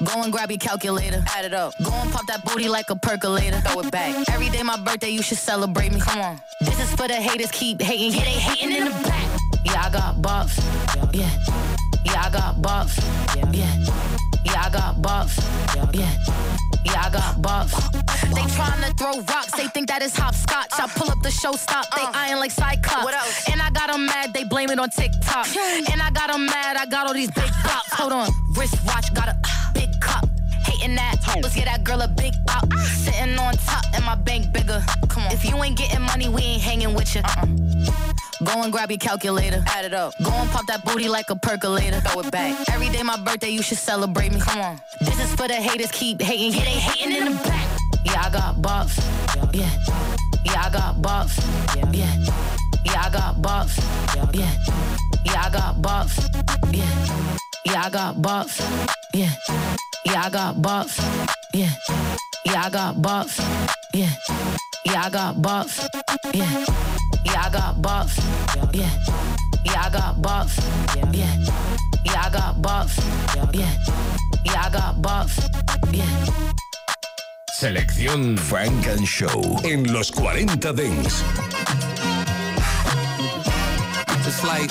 [0.04, 1.24] Go and grab your calculator.
[1.34, 1.72] Add it up.
[1.82, 3.60] Go and pop that booty like a percolator.
[3.62, 4.14] Throw it back.
[4.30, 6.00] Every day my birthday, you should celebrate me.
[6.00, 6.40] Come on.
[6.60, 8.12] This is for the haters, keep hating.
[8.12, 9.27] Yeah, they hating in the back.
[9.64, 10.56] Yeah, I got bops.
[11.14, 11.30] Yeah.
[12.04, 12.96] Yeah, I got bops.
[13.36, 13.50] Yeah.
[14.44, 15.36] Yeah, I got bops.
[15.94, 16.10] Yeah.
[16.84, 17.74] Yeah, I got bops.
[18.34, 20.72] They tryna throw rocks, they think that is hopscotch.
[20.72, 22.12] I pull up the show stop, they uh.
[22.14, 23.04] eyeing like Cyclops.
[23.04, 23.48] What else?
[23.50, 25.46] And I got them mad, they blame it on TikTok.
[25.56, 27.92] And I got them mad, I got all these big bops.
[27.92, 29.36] Hold on, wristwatch, got a
[29.74, 30.28] big cup.
[30.64, 32.72] Hating that, let's get that girl a big up.
[32.74, 34.82] Sitting on top, and my bank bigger.
[35.08, 37.22] Come on, if you ain't getting money, we ain't hanging with you.
[37.24, 38.17] Uh-uh.
[38.44, 39.62] Go and grab your calculator.
[39.66, 40.14] Add it up.
[40.22, 42.00] Go and pop that booty like a percolator.
[42.00, 42.56] Throw it back.
[42.72, 44.40] Every day my birthday, you should celebrate me.
[44.40, 44.80] Come on.
[45.00, 46.52] This is for the haters, keep hating.
[46.52, 47.66] Yeah, they hating in the back.
[48.04, 48.96] Yeah, I got bops.
[49.52, 49.70] Yeah.
[50.44, 51.36] Yeah, I got bops.
[51.76, 51.90] Yeah.
[52.84, 53.76] Yeah, I got bops.
[54.34, 54.50] Yeah.
[55.24, 56.72] Yeah, I got bops.
[56.72, 56.92] Yeah.
[57.64, 58.60] Yeah, I got bops.
[59.12, 59.30] Yeah.
[60.04, 61.36] Yeah, I got bops.
[61.52, 61.70] Yeah.
[62.44, 63.40] Yeah, I got bops.
[63.92, 64.10] Yeah.
[64.84, 65.88] Yeah, I got bops.
[66.32, 66.64] Yeah.
[67.24, 68.16] Yeah, I got bops.
[68.72, 68.90] Yeah.
[69.64, 70.56] Yeah, I got bops.
[70.96, 71.36] Yeah.
[72.04, 72.96] Yeah, I got bops.
[73.54, 73.70] Yeah.
[74.44, 75.36] Yeah, I got bops.
[75.92, 76.04] Yeah.
[77.52, 81.22] Selección Funk and Show en los 40 Dents.
[84.24, 84.70] Just like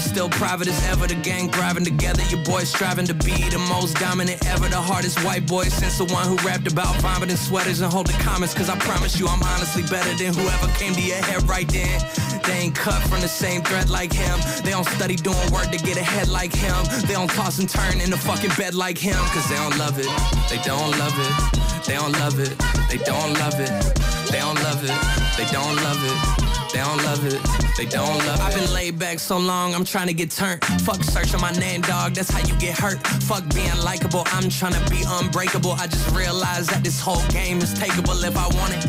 [0.01, 1.07] still private as ever.
[1.07, 2.21] The gang thriving together.
[2.29, 4.67] Your boys striving to be the most dominant ever.
[4.67, 8.53] The hardest white boy since the one who rapped about vomiting sweaters and holding comments.
[8.53, 12.01] Cause I promise you, I'm honestly better than whoever came to your head right then.
[12.43, 14.39] They ain't cut from the same thread like him.
[14.63, 16.75] They don't study doing work to get ahead like him.
[17.07, 19.19] They don't toss and turn in the fucking bed like him.
[19.33, 20.09] Cause they don't love it.
[20.49, 21.85] They don't love it.
[21.85, 22.57] They don't love it.
[22.89, 24.20] They don't love it.
[24.31, 25.37] They don't love it.
[25.37, 26.51] They don't love it.
[26.71, 27.77] They don't love it.
[27.77, 28.41] They don't love it.
[28.41, 30.63] I've been laid back so long, I'm trying to get turned.
[30.81, 32.13] Fuck searching my name, dog.
[32.13, 33.05] That's how you get hurt.
[33.27, 34.23] Fuck being likable.
[34.27, 35.71] I'm trying to be unbreakable.
[35.71, 38.85] I just realized that this whole game is takeable if I want it.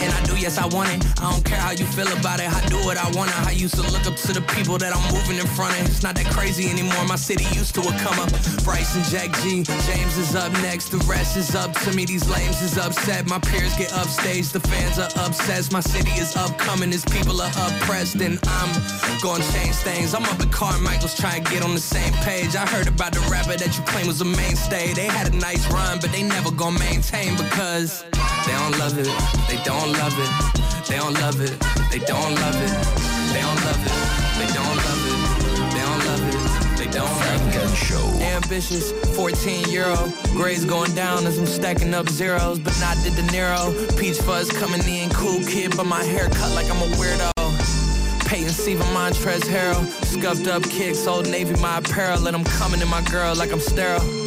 [0.00, 1.00] And I do, yes, I want it.
[1.20, 2.52] I don't care how you feel about it.
[2.52, 3.32] I do what I want.
[3.46, 5.86] I used to look up to the people that I'm moving in front of.
[5.86, 7.04] It's not that crazy anymore.
[7.06, 8.30] My city used to a come up.
[8.64, 9.62] Bryce and Jack G.
[9.62, 10.90] James is up next.
[10.90, 12.04] The rest is up to me.
[12.04, 13.26] These lames is upset.
[13.28, 14.50] My peers get upstage.
[14.50, 15.72] The fans are obsessed.
[15.72, 16.92] My city is upcoming.
[16.92, 18.70] It's people are oppressed and I'm
[19.22, 20.14] gonna change things.
[20.14, 22.56] I'm up at Carmichael's trying to get on the same page.
[22.56, 24.92] I heard about the rapper that you claim was a mainstay.
[24.92, 28.04] They had a nice run, but they never gonna maintain because
[28.46, 29.10] they don't love it.
[29.48, 30.30] They don't love it.
[30.88, 31.54] They don't love it.
[31.90, 32.72] They don't love it.
[33.32, 33.94] They don't love it.
[34.38, 35.13] They don't love it.
[36.94, 37.24] Don't.
[37.74, 38.06] Show.
[38.20, 39.96] Ambitious, 14 euro.
[40.32, 43.98] Grades going down as I'm stacking up zeros, but not the De Niro.
[43.98, 47.34] Peach fuzz coming in, cool kid, but my hair cut like I'm a weirdo.
[48.26, 49.84] Peyton Siva, Montrezl Harrell.
[50.04, 52.26] Scuffed up kicks, Old Navy, my apparel.
[52.26, 54.23] And I'm coming to my girl like I'm sterile.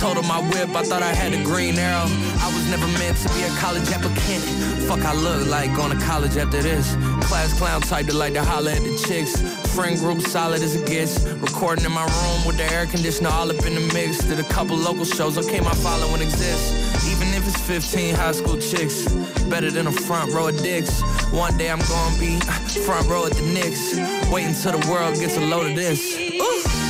[0.00, 2.06] Told her my whip, I thought I had a green arrow.
[2.38, 4.44] I was never meant to be a college applicant.
[4.86, 6.94] Fuck, I look like going to college after this.
[7.26, 9.34] Class clown type that like to holler at the chicks.
[9.74, 11.24] Friend group solid as it gets.
[11.42, 14.18] Recording in my room with the air conditioner all up in the mix.
[14.18, 16.70] Did a couple local shows, okay, my following exists.
[17.10, 19.12] Even if it's 15 high school chicks.
[19.50, 21.00] Better than a front row of dicks.
[21.32, 22.38] One day I'm gonna be
[22.86, 23.96] front row at the Knicks.
[24.30, 26.16] Wait until the world gets a load of this.
[26.16, 26.87] Ooh.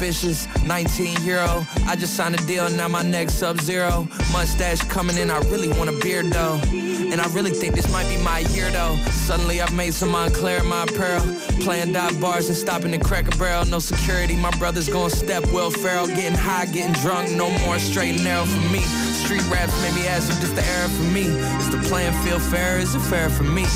[0.00, 1.66] Ambitious, 19 year old.
[1.86, 4.08] I just signed a deal, now my next sub zero.
[4.32, 6.58] Mustache coming in, I really want a beard though.
[6.72, 8.96] And I really think this might be my year though.
[9.28, 11.20] Suddenly I've made some Moncler in my apparel.
[11.60, 13.66] Playing dot bars and stopping the Cracker Barrel.
[13.66, 16.06] No security, my brother's gonna step Will Ferrell.
[16.06, 18.80] Getting high, getting drunk, no more straight and narrow for me.
[18.80, 21.26] Street raps made me ask if this the era for me.
[21.60, 22.78] Is the playing field fair?
[22.78, 23.66] Is it fair for me?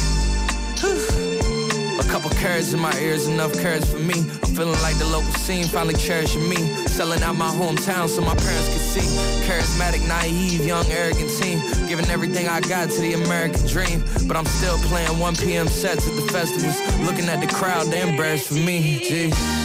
[1.98, 4.14] A couple carrots in my ears, enough carrots for me.
[4.42, 6.56] I'm feeling like the local scene finally cherishing me.
[6.86, 9.06] Selling out my hometown so my parents could see.
[9.46, 11.58] Charismatic, naive, young, arrogant teen.
[11.88, 14.02] Giving everything I got to the American dream.
[14.26, 15.68] But I'm still playing 1 p.m.
[15.68, 16.78] sets at the festivals.
[17.06, 19.00] Looking at the crowd, they embarrassed for me.
[19.00, 19.63] Jeez.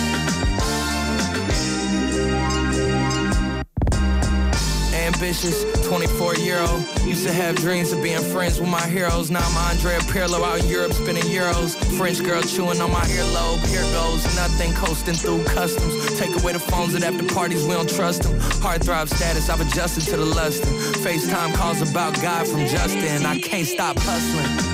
[5.19, 6.81] Ambitious, 24 year old.
[7.03, 9.29] Used to have dreams of being friends with my heroes.
[9.29, 11.75] Now I'm Andrea Pirlo out in Europe spinning euros.
[11.97, 13.59] French girl chewing on my earlobe.
[13.67, 16.17] Here goes nothing, coasting through customs.
[16.17, 18.39] Take away the phones at after parties, we don't trust them.
[18.63, 20.73] Heartthrob status, I've adjusted to the lusting.
[21.03, 23.25] FaceTime calls about God from Justin.
[23.25, 24.68] I can't stop hustling.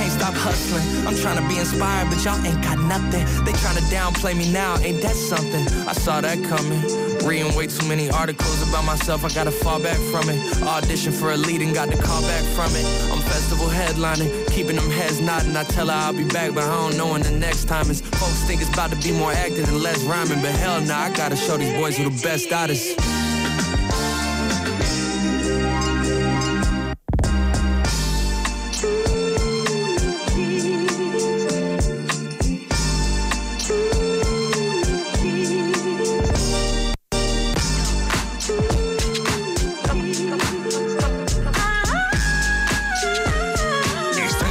[0.00, 1.06] Can't stop hustling.
[1.06, 3.22] I'm trying to be inspired, but y'all ain't got nothing.
[3.44, 5.60] They trying to downplay me now, ain't that something?
[5.86, 6.80] I saw that coming.
[7.28, 10.40] Reading way too many articles about myself, I gotta fall back from it.
[10.62, 12.86] Audition for a lead and got the call back from it.
[13.12, 15.54] I'm festival headlining, keeping them heads nodding.
[15.54, 18.00] I tell her I'll be back, but I don't know when the next time is.
[18.00, 21.12] Folks think it's about to be more acting and less rhyming, but hell nah, I
[21.12, 22.48] gotta show these boys who the best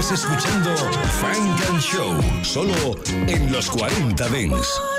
[0.10, 0.26] artists.
[2.44, 2.74] Solo
[3.28, 4.99] en los 40 Dance.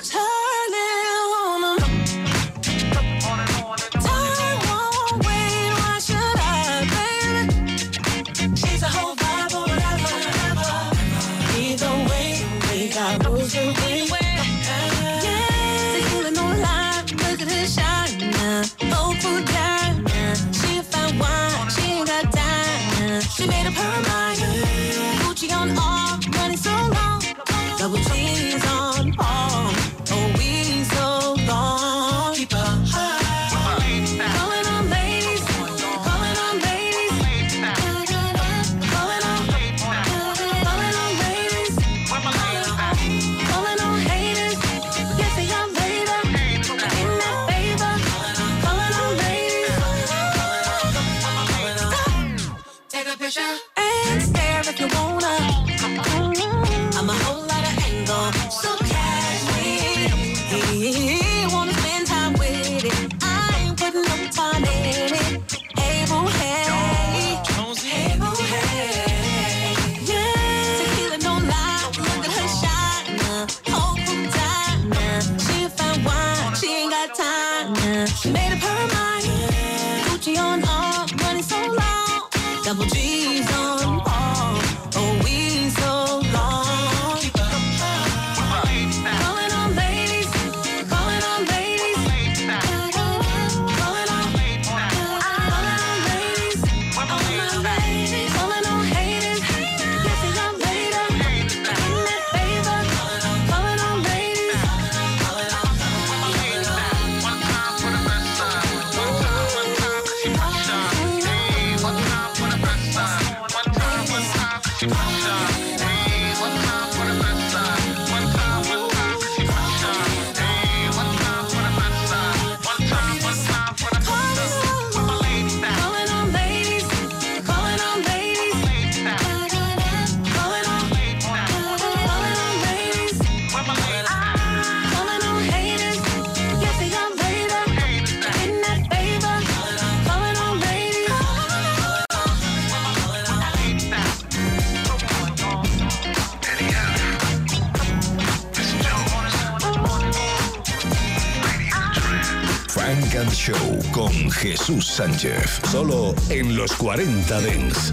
[154.41, 155.61] Jesús Sánchez.
[155.71, 157.93] Solo en los 40 Dance.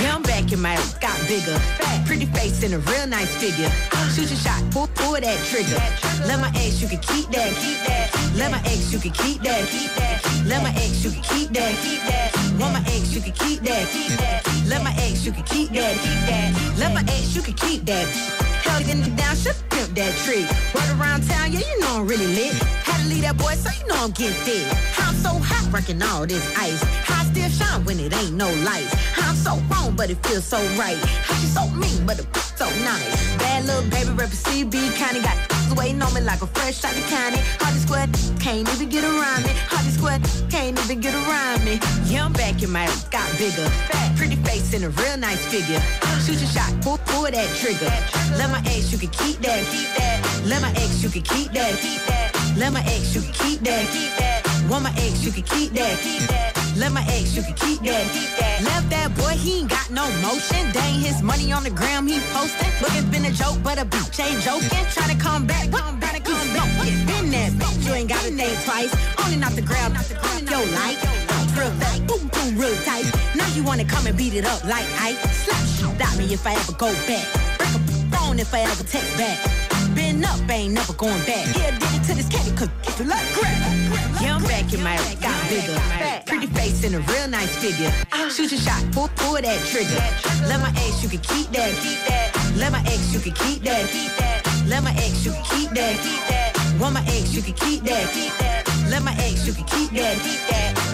[0.00, 1.56] I'm back in my got bigger.
[2.06, 3.70] Pretty face and a real nice figure.
[4.14, 5.80] Shoot your shot, pull, pull that trigger.
[6.26, 7.54] Let my ex, you can keep that.
[8.34, 9.62] Let my ex, you can keep that.
[10.44, 12.32] Let my ex, you can keep that.
[12.58, 13.86] Want my ex, you can keep that.
[14.66, 16.74] Let my ex, you can keep that.
[16.76, 18.08] Let my ex, you can keep that.
[18.64, 18.82] Hell,
[19.16, 19.65] down, shut
[19.96, 20.46] that trick.
[20.74, 22.52] Run around town, yeah, you know I'm really lit.
[22.84, 24.66] Had to leave that boy, so you know I'm getting thick.
[24.98, 26.82] I'm so hot, rocking all this ice.
[27.04, 28.94] How I still shine when it ain't no lights.
[29.16, 30.98] I'm so wrong, but it feels so right.
[31.26, 32.26] How she so mean, but it
[32.56, 33.36] so nice.
[33.38, 37.02] Bad little baby, rep CB, kinda got waiting on me like a fresh out the
[37.08, 37.38] county.
[37.58, 38.08] Hardy squad
[38.40, 39.50] can't even get around me.
[39.72, 41.80] Hardy squad can't even get around me.
[42.04, 43.68] Yeah, I'm back in my got bigger.
[44.16, 45.80] Pretty face and a real nice figure.
[46.24, 47.90] Shoot your shot, pull, pull that trigger.
[48.38, 49.64] Let my ex, you can keep that.
[50.44, 51.74] Let my ex, you can keep that.
[52.56, 53.32] Let my ex, you can.
[53.32, 54.66] Keep that.
[54.68, 56.65] Want my ex, you can keep that.
[56.76, 58.04] Let my ex, you can keep that.
[58.12, 58.62] Keep that.
[58.62, 60.70] Left that boy, he ain't got no motion.
[60.72, 62.68] Dang his money on the gram, he posting.
[62.82, 64.84] Look, it's been a joke, but a bitch ain't joking.
[64.92, 66.70] Try to come back, come back, come back.
[66.84, 68.92] It's been that bitch, you ain't got a name twice.
[69.24, 71.00] Only not the ground, not the ground, yo, like.
[71.56, 73.08] Real tight, boom, boom, real tight.
[73.34, 75.16] Now you wanna come and beat it up like Ike.
[75.32, 77.24] Slap at me if I ever go back.
[77.56, 77.80] Break a
[78.12, 79.55] phone if I ever text back.
[80.16, 81.44] Been up, ain't never going back.
[81.54, 83.52] Yeah, did it to this candy, cause it's like crack.
[84.22, 85.78] Yeah, I'm back in my got bigger.
[86.24, 87.92] Pretty face and a real nice figure.
[88.12, 88.30] Uh.
[88.30, 90.00] Shoot your shot, pull, pull that trigger.
[90.48, 92.56] Let my ex, you can keep that.
[92.56, 93.92] Let my ex, you can keep that.
[94.66, 96.76] Let my ex, you can keep that.
[96.80, 98.08] Want my ex, you can keep that.
[98.88, 99.66] Let my ex, you can.
[99.66, 100.85] Keep that.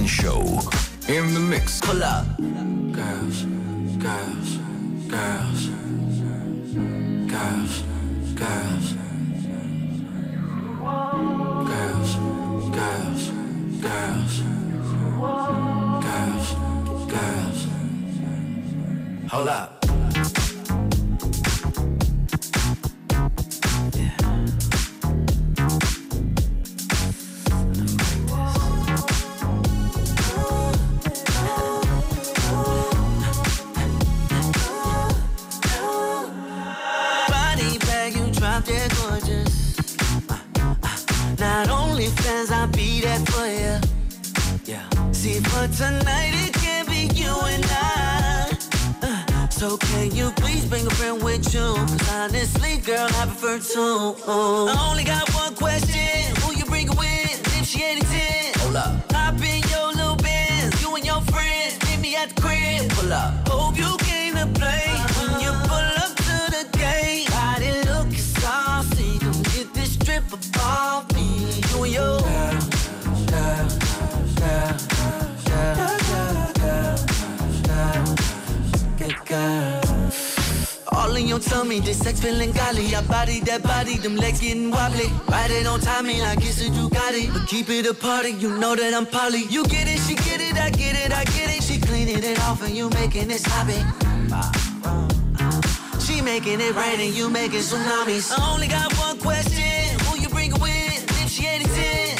[0.00, 0.40] Funk Show.
[1.08, 1.80] In the mix.
[1.80, 2.24] Pull up.
[2.38, 3.44] Girls,
[3.98, 4.56] girls,
[5.08, 5.68] girls,
[7.28, 7.82] girls,
[8.34, 8.94] girls.
[11.68, 12.14] Girls,
[12.78, 13.26] girls,
[13.80, 14.22] girls,
[16.02, 17.66] girls, girls.
[19.30, 19.79] Hold up.
[45.20, 48.56] See, for tonight, it can be you and I.
[49.02, 51.60] Uh, So can you please bring a friend with you?
[51.60, 54.16] Cause honestly, girl, I prefer two.
[54.26, 56.34] I only got one question.
[56.40, 57.58] Who you bring with?
[57.60, 58.60] If she ain't a 10.
[58.60, 59.12] Hold up.
[59.12, 60.80] Hop in your little Benz.
[60.80, 61.76] You and your friends.
[61.84, 62.88] Meet me at the crib.
[62.92, 63.46] Pull up.
[63.46, 64.89] Hope you came to play.
[81.40, 82.94] Your tummy, this sex feeling golly.
[82.94, 85.06] I body that body, them legs getting wobbly.
[85.28, 87.32] Ride it on time, me, I guess it you got it.
[87.32, 89.44] But keep it a party, you know that I'm poly.
[89.48, 91.62] You get it, she get it, I get it, I get it.
[91.62, 93.80] She cleaning it off and you making it sloppy.
[96.04, 98.36] She making it rain and you making tsunamis.
[98.36, 101.22] I only got one question, who you bring with?
[101.22, 102.18] If she ain't a 10,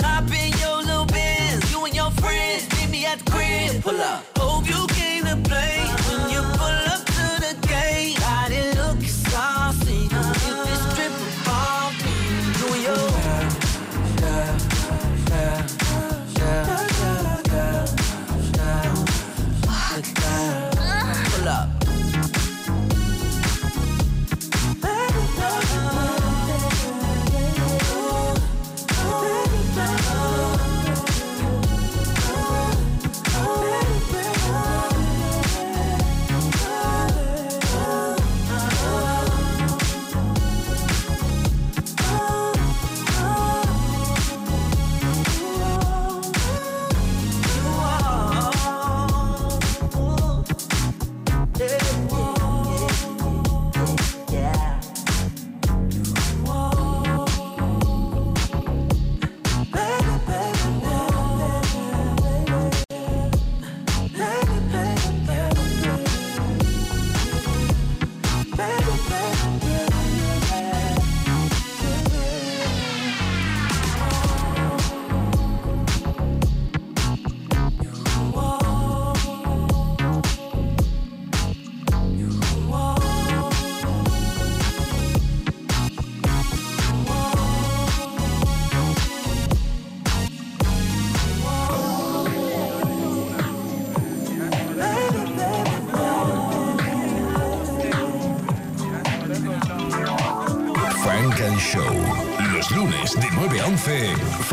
[0.00, 1.70] hop in your little Benz.
[1.70, 3.82] You and your friends, meet me at the crib.
[3.82, 4.24] Pull up.
[4.38, 5.85] Hope you came to play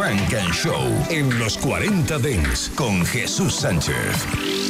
[0.03, 4.62] 11, Frank and Show en los 40 Dents con Jesús Sánchez.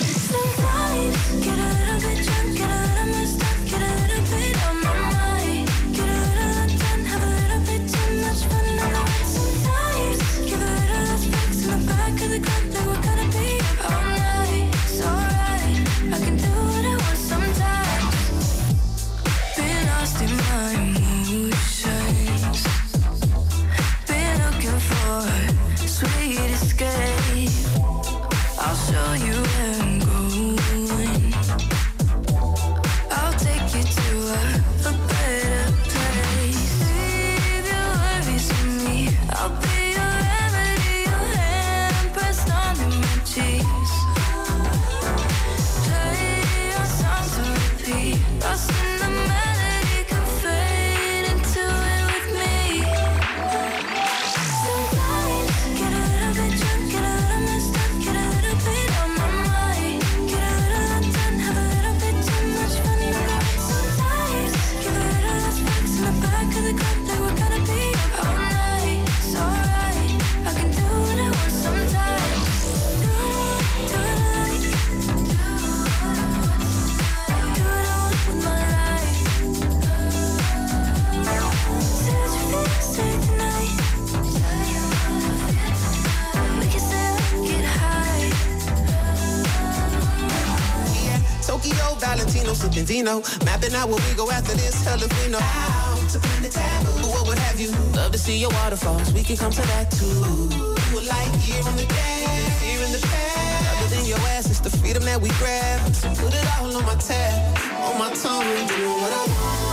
[92.94, 93.46] Valentino.
[93.46, 95.40] Mapping out where we go after this, hell if we know.
[95.42, 97.08] Out to the taboo.
[97.10, 97.72] What would have you?
[97.96, 99.12] Love to see your waterfalls.
[99.14, 100.06] We can come to that too.
[100.06, 102.26] You would like here in the day,
[102.62, 103.84] here in the past.
[103.84, 105.96] Other than your ass, it's the freedom that we grab.
[105.96, 109.73] So put it all on my tab, on my tongue, and do what I want.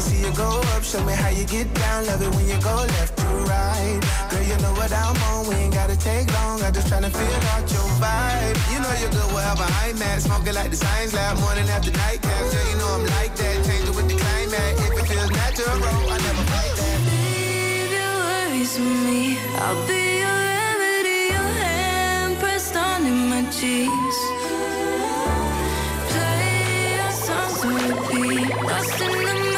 [0.00, 2.06] Me see you go up, show me how you get down.
[2.06, 4.00] Love it when you go left to right.
[4.30, 5.46] Girl, you know what I'm on.
[5.46, 6.62] We ain't gotta take long.
[6.62, 8.56] I'm just tryna feel out your vibe.
[8.72, 10.22] You know you're good wherever I'm at.
[10.22, 12.44] Smoking like the science lab, morning after night cap.
[12.50, 13.56] Girl, you know I'm like that.
[13.66, 14.72] Change it with the climate.
[14.80, 16.98] If it feels natural, I never fight that.
[17.12, 19.36] Leave your worries with me.
[19.60, 24.18] I'll be your remedy, your hand pressed onto my cheeks.
[26.08, 28.48] Play your songs on repeat.
[28.64, 29.49] Lost in the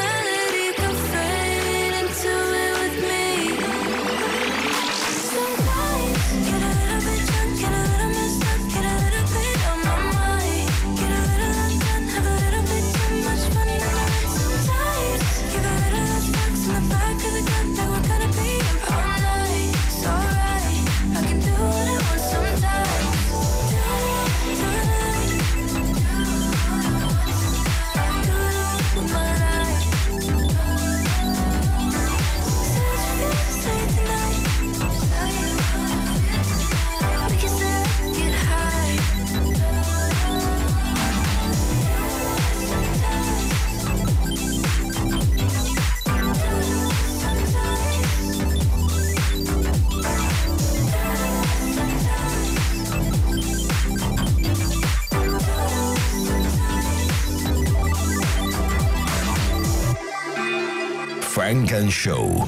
[61.53, 62.47] Funk Show.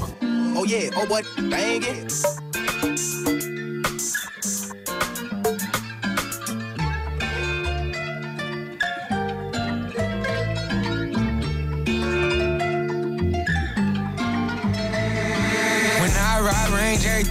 [0.57, 1.25] Oh yeah, oh what?
[1.37, 2.11] It.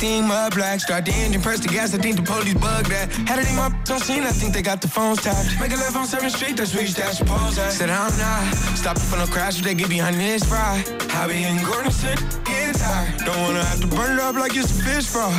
[0.05, 0.81] Everything mud black.
[0.81, 1.95] Start the engine, press the gas.
[1.95, 3.13] I think the police bug that.
[3.29, 4.23] Had it in my on scene.
[4.23, 5.59] I think they got the phones tapped.
[5.61, 6.57] Make a left on 7th Street.
[6.57, 7.73] That's where you stash your pose at.
[7.73, 9.59] Said I'm not stopping for no crash.
[9.59, 10.85] If they get behind this fry.
[11.11, 13.19] I be in Gordon City, get tired.
[13.25, 15.33] Don't wanna have to burn it up like it's a fish fry.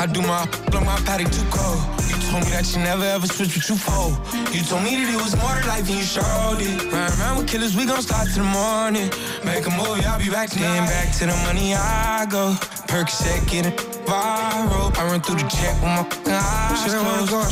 [0.00, 1.80] I do my blow my patty too cold.
[2.08, 4.16] You told me that you never ever switch with you fold.
[4.54, 6.92] You told me that it was more to life and you showed it.
[6.92, 9.10] Ride around with killers, we gon' start till the morning.
[9.44, 10.86] Make a movie, I'll be back then.
[10.86, 12.56] Back to the money I go.
[12.88, 14.96] Percocet getting viral.
[14.96, 17.42] I run through the check with my fucking eyes She don't wanna go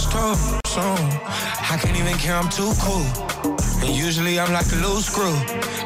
[0.66, 1.08] soon.
[1.68, 3.06] I can't even care, I'm too cool.
[3.82, 5.36] And usually I'm like a loose screw.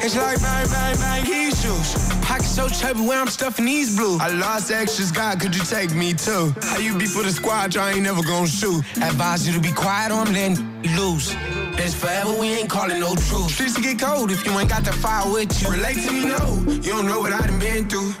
[0.03, 1.89] It's like bang, bang, bang, these shoes.
[2.21, 4.17] Pocket so chubby where I'm stuffing these blue.
[4.19, 6.53] I lost extras, God, could you take me too?
[6.61, 8.83] How you be for the squad, I ain't never gonna shoot.
[8.97, 11.35] Advise you to be quiet or I'm letting you loose.
[11.77, 13.51] It's forever, we ain't calling no truth.
[13.51, 15.69] Streets to get cold if you ain't got the fire with you.
[15.69, 16.63] Relate to me, no.
[16.67, 18.13] You don't know what I done been through.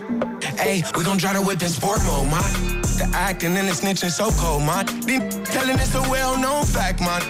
[0.57, 2.81] Hey, we gon' try to whip in sport mode, man.
[2.81, 4.85] The acting and the snitching so cold, man.
[5.05, 7.21] Been telling it's a well-known fact, man.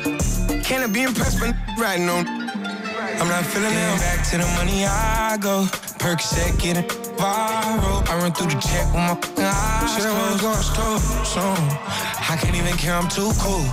[0.64, 2.28] Can I be impressed when riding on?
[2.28, 4.00] I'm not feeling it.
[4.00, 5.66] Back to the money I go.
[6.00, 8.02] Percocet getting viral.
[8.10, 9.16] I run through the check with my
[9.46, 12.96] eyes Shit, I was going slow, so I can't even care.
[12.96, 13.66] I'm too cool.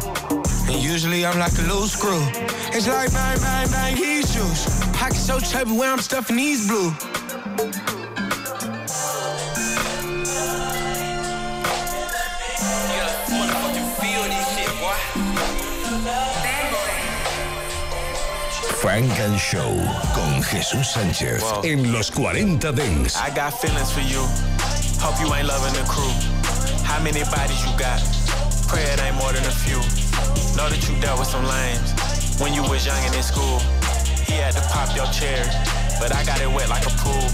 [0.68, 2.22] And usually I'm like a loose screw.
[2.76, 4.60] It's like bang, bang, bang, he's shoes.
[4.92, 6.92] Pocket so chubby where I'm stuffing these blue.
[18.82, 19.74] Funk and Show
[20.14, 23.18] con Jesús Sánchez en los 40 Dance.
[23.18, 24.22] I got feelings for you.
[25.02, 26.14] Hope you ain't loving the crew.
[26.86, 27.98] How many bodies you got?
[28.68, 29.78] Pray it ain't more than a few.
[30.56, 31.90] Know that you dealt with some lames
[32.38, 33.58] when you was young and in school.
[34.30, 35.42] He had to pop your chair,
[35.98, 37.26] but I got it wet like a pool.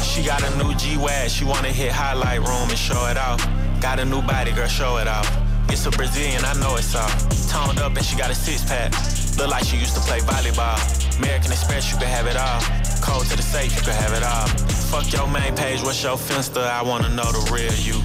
[0.00, 3.44] She got a new G-Wag, she wanna hit highlight room and show it off.
[3.82, 5.28] Got a new body, girl, show it off.
[5.68, 7.10] It's a Brazilian, I know it's all.
[7.52, 8.94] Toned up and she got a six pack.
[9.36, 10.78] Look like she used to play volleyball.
[11.18, 12.60] American Express, you can have it all.
[13.00, 14.48] Code to the safe, you can have it all.
[14.88, 16.64] Fuck your main page, what's your finsta?
[16.66, 18.00] I wanna know the real you.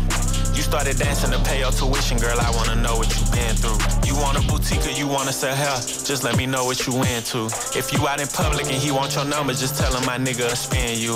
[0.53, 2.38] You started dancing to pay your tuition, girl.
[2.39, 3.79] I wanna know what you been through.
[4.05, 5.75] You want a boutique or you wanna sell hair?
[5.79, 7.47] Just let me know what you into.
[7.77, 10.49] If you out in public and he want your number, just tell him my nigga
[10.55, 11.15] spin you.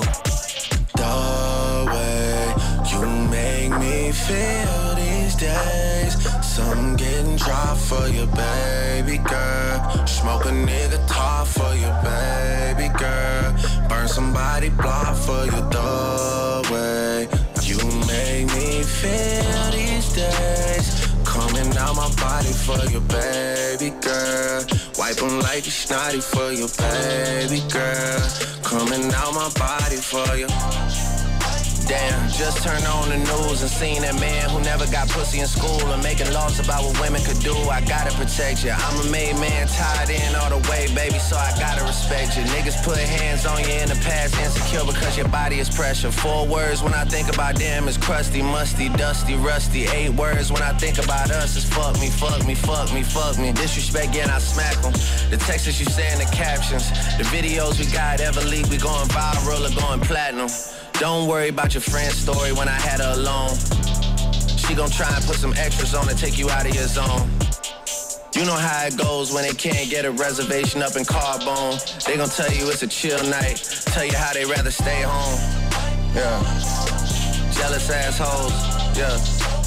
[0.96, 2.56] The way
[2.90, 6.25] you make me feel these days.
[6.56, 10.08] Some getting dry for you, baby girl.
[10.08, 13.52] Smoke a nigga top for you, baby girl.
[13.90, 17.28] Burn somebody block for you, the way
[17.62, 17.76] you
[18.08, 21.06] make me feel these days.
[21.26, 24.64] Coming out my body for you, baby girl.
[24.98, 28.30] Wipe them like you snotty for you, baby girl.
[28.64, 30.48] Coming out my body for you.
[31.88, 35.46] Damn, just turned on the news and seen that man who never got pussy in
[35.46, 37.54] school and making laws about what women could do.
[37.70, 38.72] I gotta protect you.
[38.74, 42.44] I'm a made man, tied in all the way, baby, so I gotta respect you.
[42.58, 46.12] Niggas put hands on you in the past, insecure because your body is pressure.
[46.12, 49.86] Four words when I think about them is crusty, musty, dusty, rusty.
[49.86, 53.38] Eight words when I think about us is fuck me, fuck me, fuck me, fuck
[53.38, 53.54] me.
[53.54, 54.94] Disrespect, yeah, I smack them.
[55.30, 56.90] The texts you say in the captions,
[57.22, 60.50] the videos we got ever leak, we going viral or going platinum.
[61.00, 63.56] Don't worry about your friend's story when I had her alone.
[64.58, 67.30] She gon' try and put some extras on to take you out of your zone.
[68.34, 72.06] You know how it goes when they can't get a reservation up in Carbone.
[72.06, 73.58] They gon' tell you it's a chill night.
[73.88, 75.40] Tell you how they rather stay home.
[76.16, 76.42] Yeah.
[77.52, 78.54] Jealous assholes.
[78.98, 79.65] Yeah.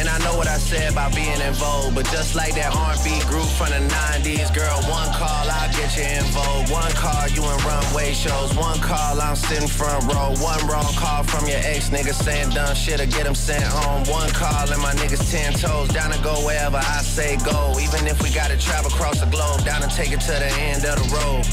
[0.00, 3.20] And I know what I said about being in vogue, but just like that R&B
[3.28, 6.72] group from the 90s, girl, one call, I'll get you in vogue.
[6.72, 8.56] One call, you in runway shows.
[8.56, 10.32] One call, I'm sitting front row.
[10.40, 14.08] One wrong call from your ex nigga saying dumb shit or get him sent home.
[14.08, 17.76] One call and my niggas ten toes, down to go wherever I say go.
[17.76, 20.80] Even if we gotta travel across the globe, down to take it to the end
[20.88, 21.44] of the road.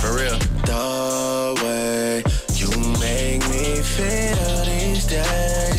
[0.00, 0.38] For real.
[0.64, 2.24] The way
[2.56, 5.75] you make me feel these days.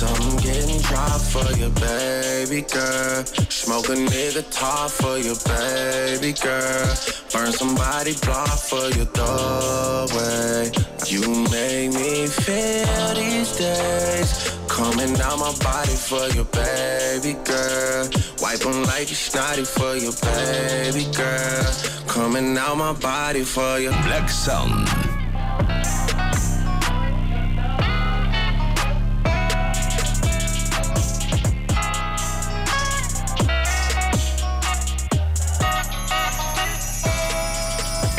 [0.00, 3.22] Some getting dry for your baby girl.
[3.50, 6.88] Smoke a nigga top for your baby girl.
[7.30, 10.72] Burn somebody block for your the way
[11.06, 11.20] you
[11.52, 14.56] make me feel these days.
[14.68, 18.08] Coming out my body for your baby girl.
[18.40, 21.74] Wipe them like you snotty for your baby girl.
[22.08, 24.88] Coming out my body for your Black Sound.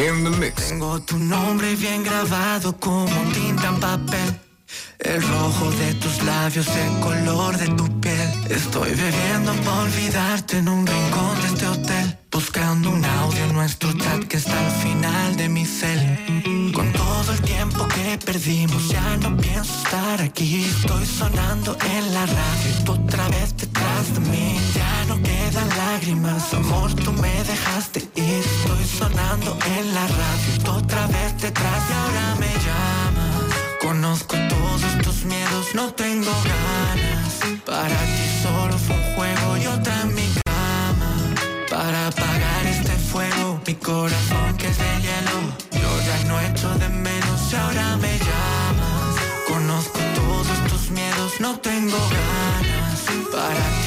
[0.02, 4.40] Tengo tu nombre bien grabado como tinta en papel.
[4.98, 8.30] El rojo de tus labios, el color de tu piel.
[8.50, 12.21] Estoy bebiendo para olvidarte en un rincón de este hotel.
[12.32, 16.72] Buscando un audio en nuestro chat que está al final de mi cel.
[16.74, 20.64] Con todo el tiempo que perdimos, ya no pienso estar aquí.
[20.64, 24.58] Estoy sonando en la radio tú otra vez detrás de mí.
[24.74, 28.44] Ya no quedan lágrimas, amor, tú me dejaste ir.
[28.56, 33.32] Estoy sonando en la radio tú otra vez detrás y ahora me llamas.
[33.82, 37.60] Conozco todos tus miedos, no tengo ganas.
[37.66, 40.21] Para ti solo fue un juego y otra en mi cama.
[41.82, 45.38] Para apagar este fuego, mi corazón que es de hielo.
[45.72, 49.16] Yo ya no echo de menos y ahora me llamas.
[49.48, 53.00] Conozco todos tus miedos, no tengo ganas.
[53.32, 53.81] Para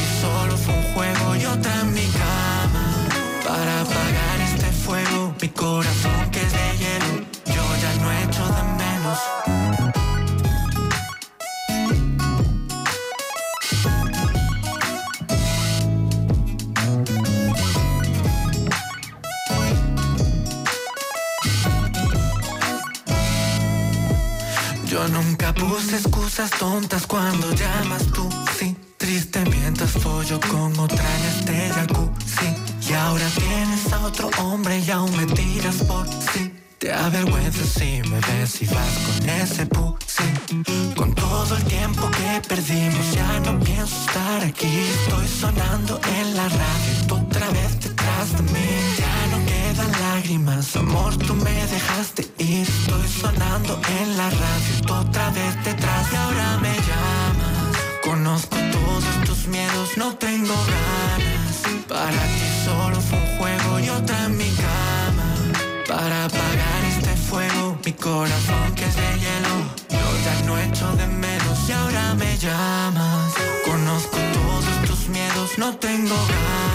[25.68, 28.76] tus excusas tontas cuando llamas tú, sí.
[28.96, 32.88] Triste mientras follo con otra en este jacuzzi.
[32.88, 36.52] Y ahora tienes a otro hombre y aún me tiras por sí.
[36.78, 40.94] Te avergüenza si me ves y vas con ese pussy.
[40.96, 44.66] Con todo el tiempo que perdimos Ya no pienso estar aquí.
[44.66, 48.68] Estoy sonando en la radio otra vez detrás de mí.
[48.98, 55.30] Ya no quedan lágrimas Amor, tú me dejaste ir Estoy sonando en la radio otra
[55.30, 56.12] vez detrás.
[56.12, 61.84] Y ahora me llamas Conozco todos tus miedos No tengo ganas.
[61.88, 64.83] Para ti solo fue un juego Y otra en mi cama
[68.04, 69.54] corazón que es de hielo,
[69.88, 73.32] yo ya no echo de menos y ahora me llamas.
[73.64, 76.73] Conozco todos tus miedos, no tengo ganas.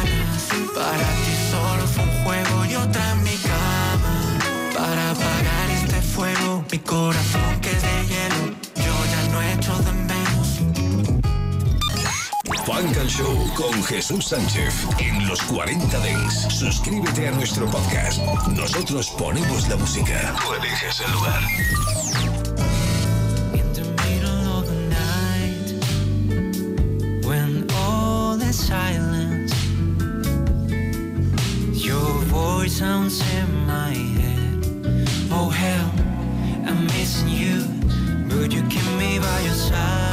[12.82, 16.48] Funk Show con Jesús Sánchez en los 40 Dents.
[16.50, 18.20] Suscríbete a nuestro podcast.
[18.56, 20.34] Nosotros ponemos la música.
[20.42, 21.44] Tú eliges el lugar.
[27.26, 29.54] when all is silent
[31.74, 34.66] your voice sounds in my head
[35.32, 35.92] oh hell
[36.66, 37.62] i'm missing you
[38.34, 40.09] would you keep me by your side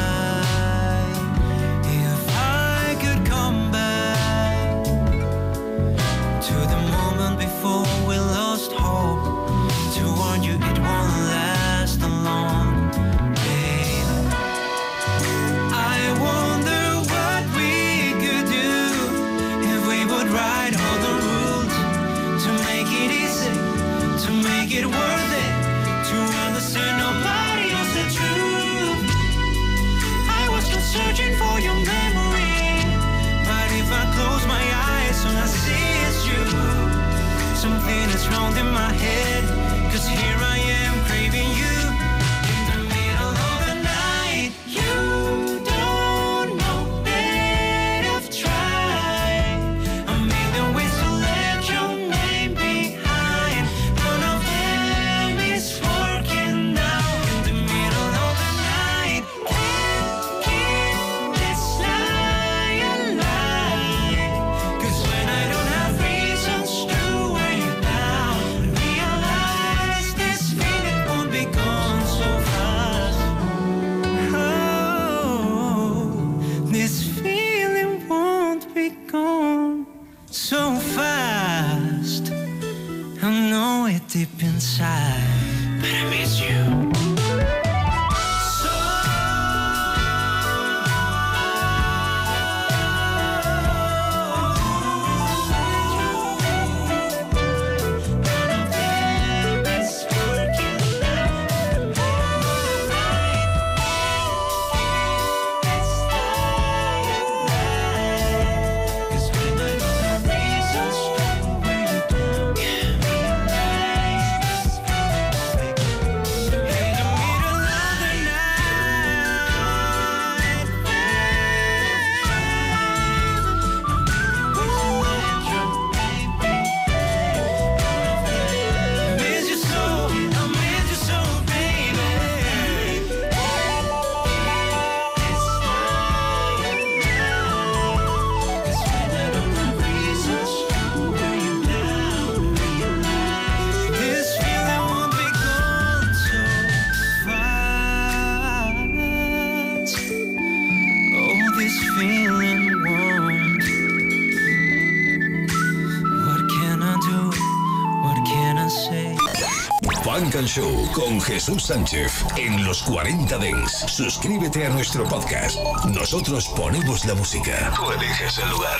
[160.94, 163.84] con Jesús Sánchez en los 40 Dents.
[163.88, 165.58] Suscríbete a nuestro podcast.
[165.86, 167.72] Nosotros ponemos la música.
[167.76, 168.78] Tú eliges el lugar.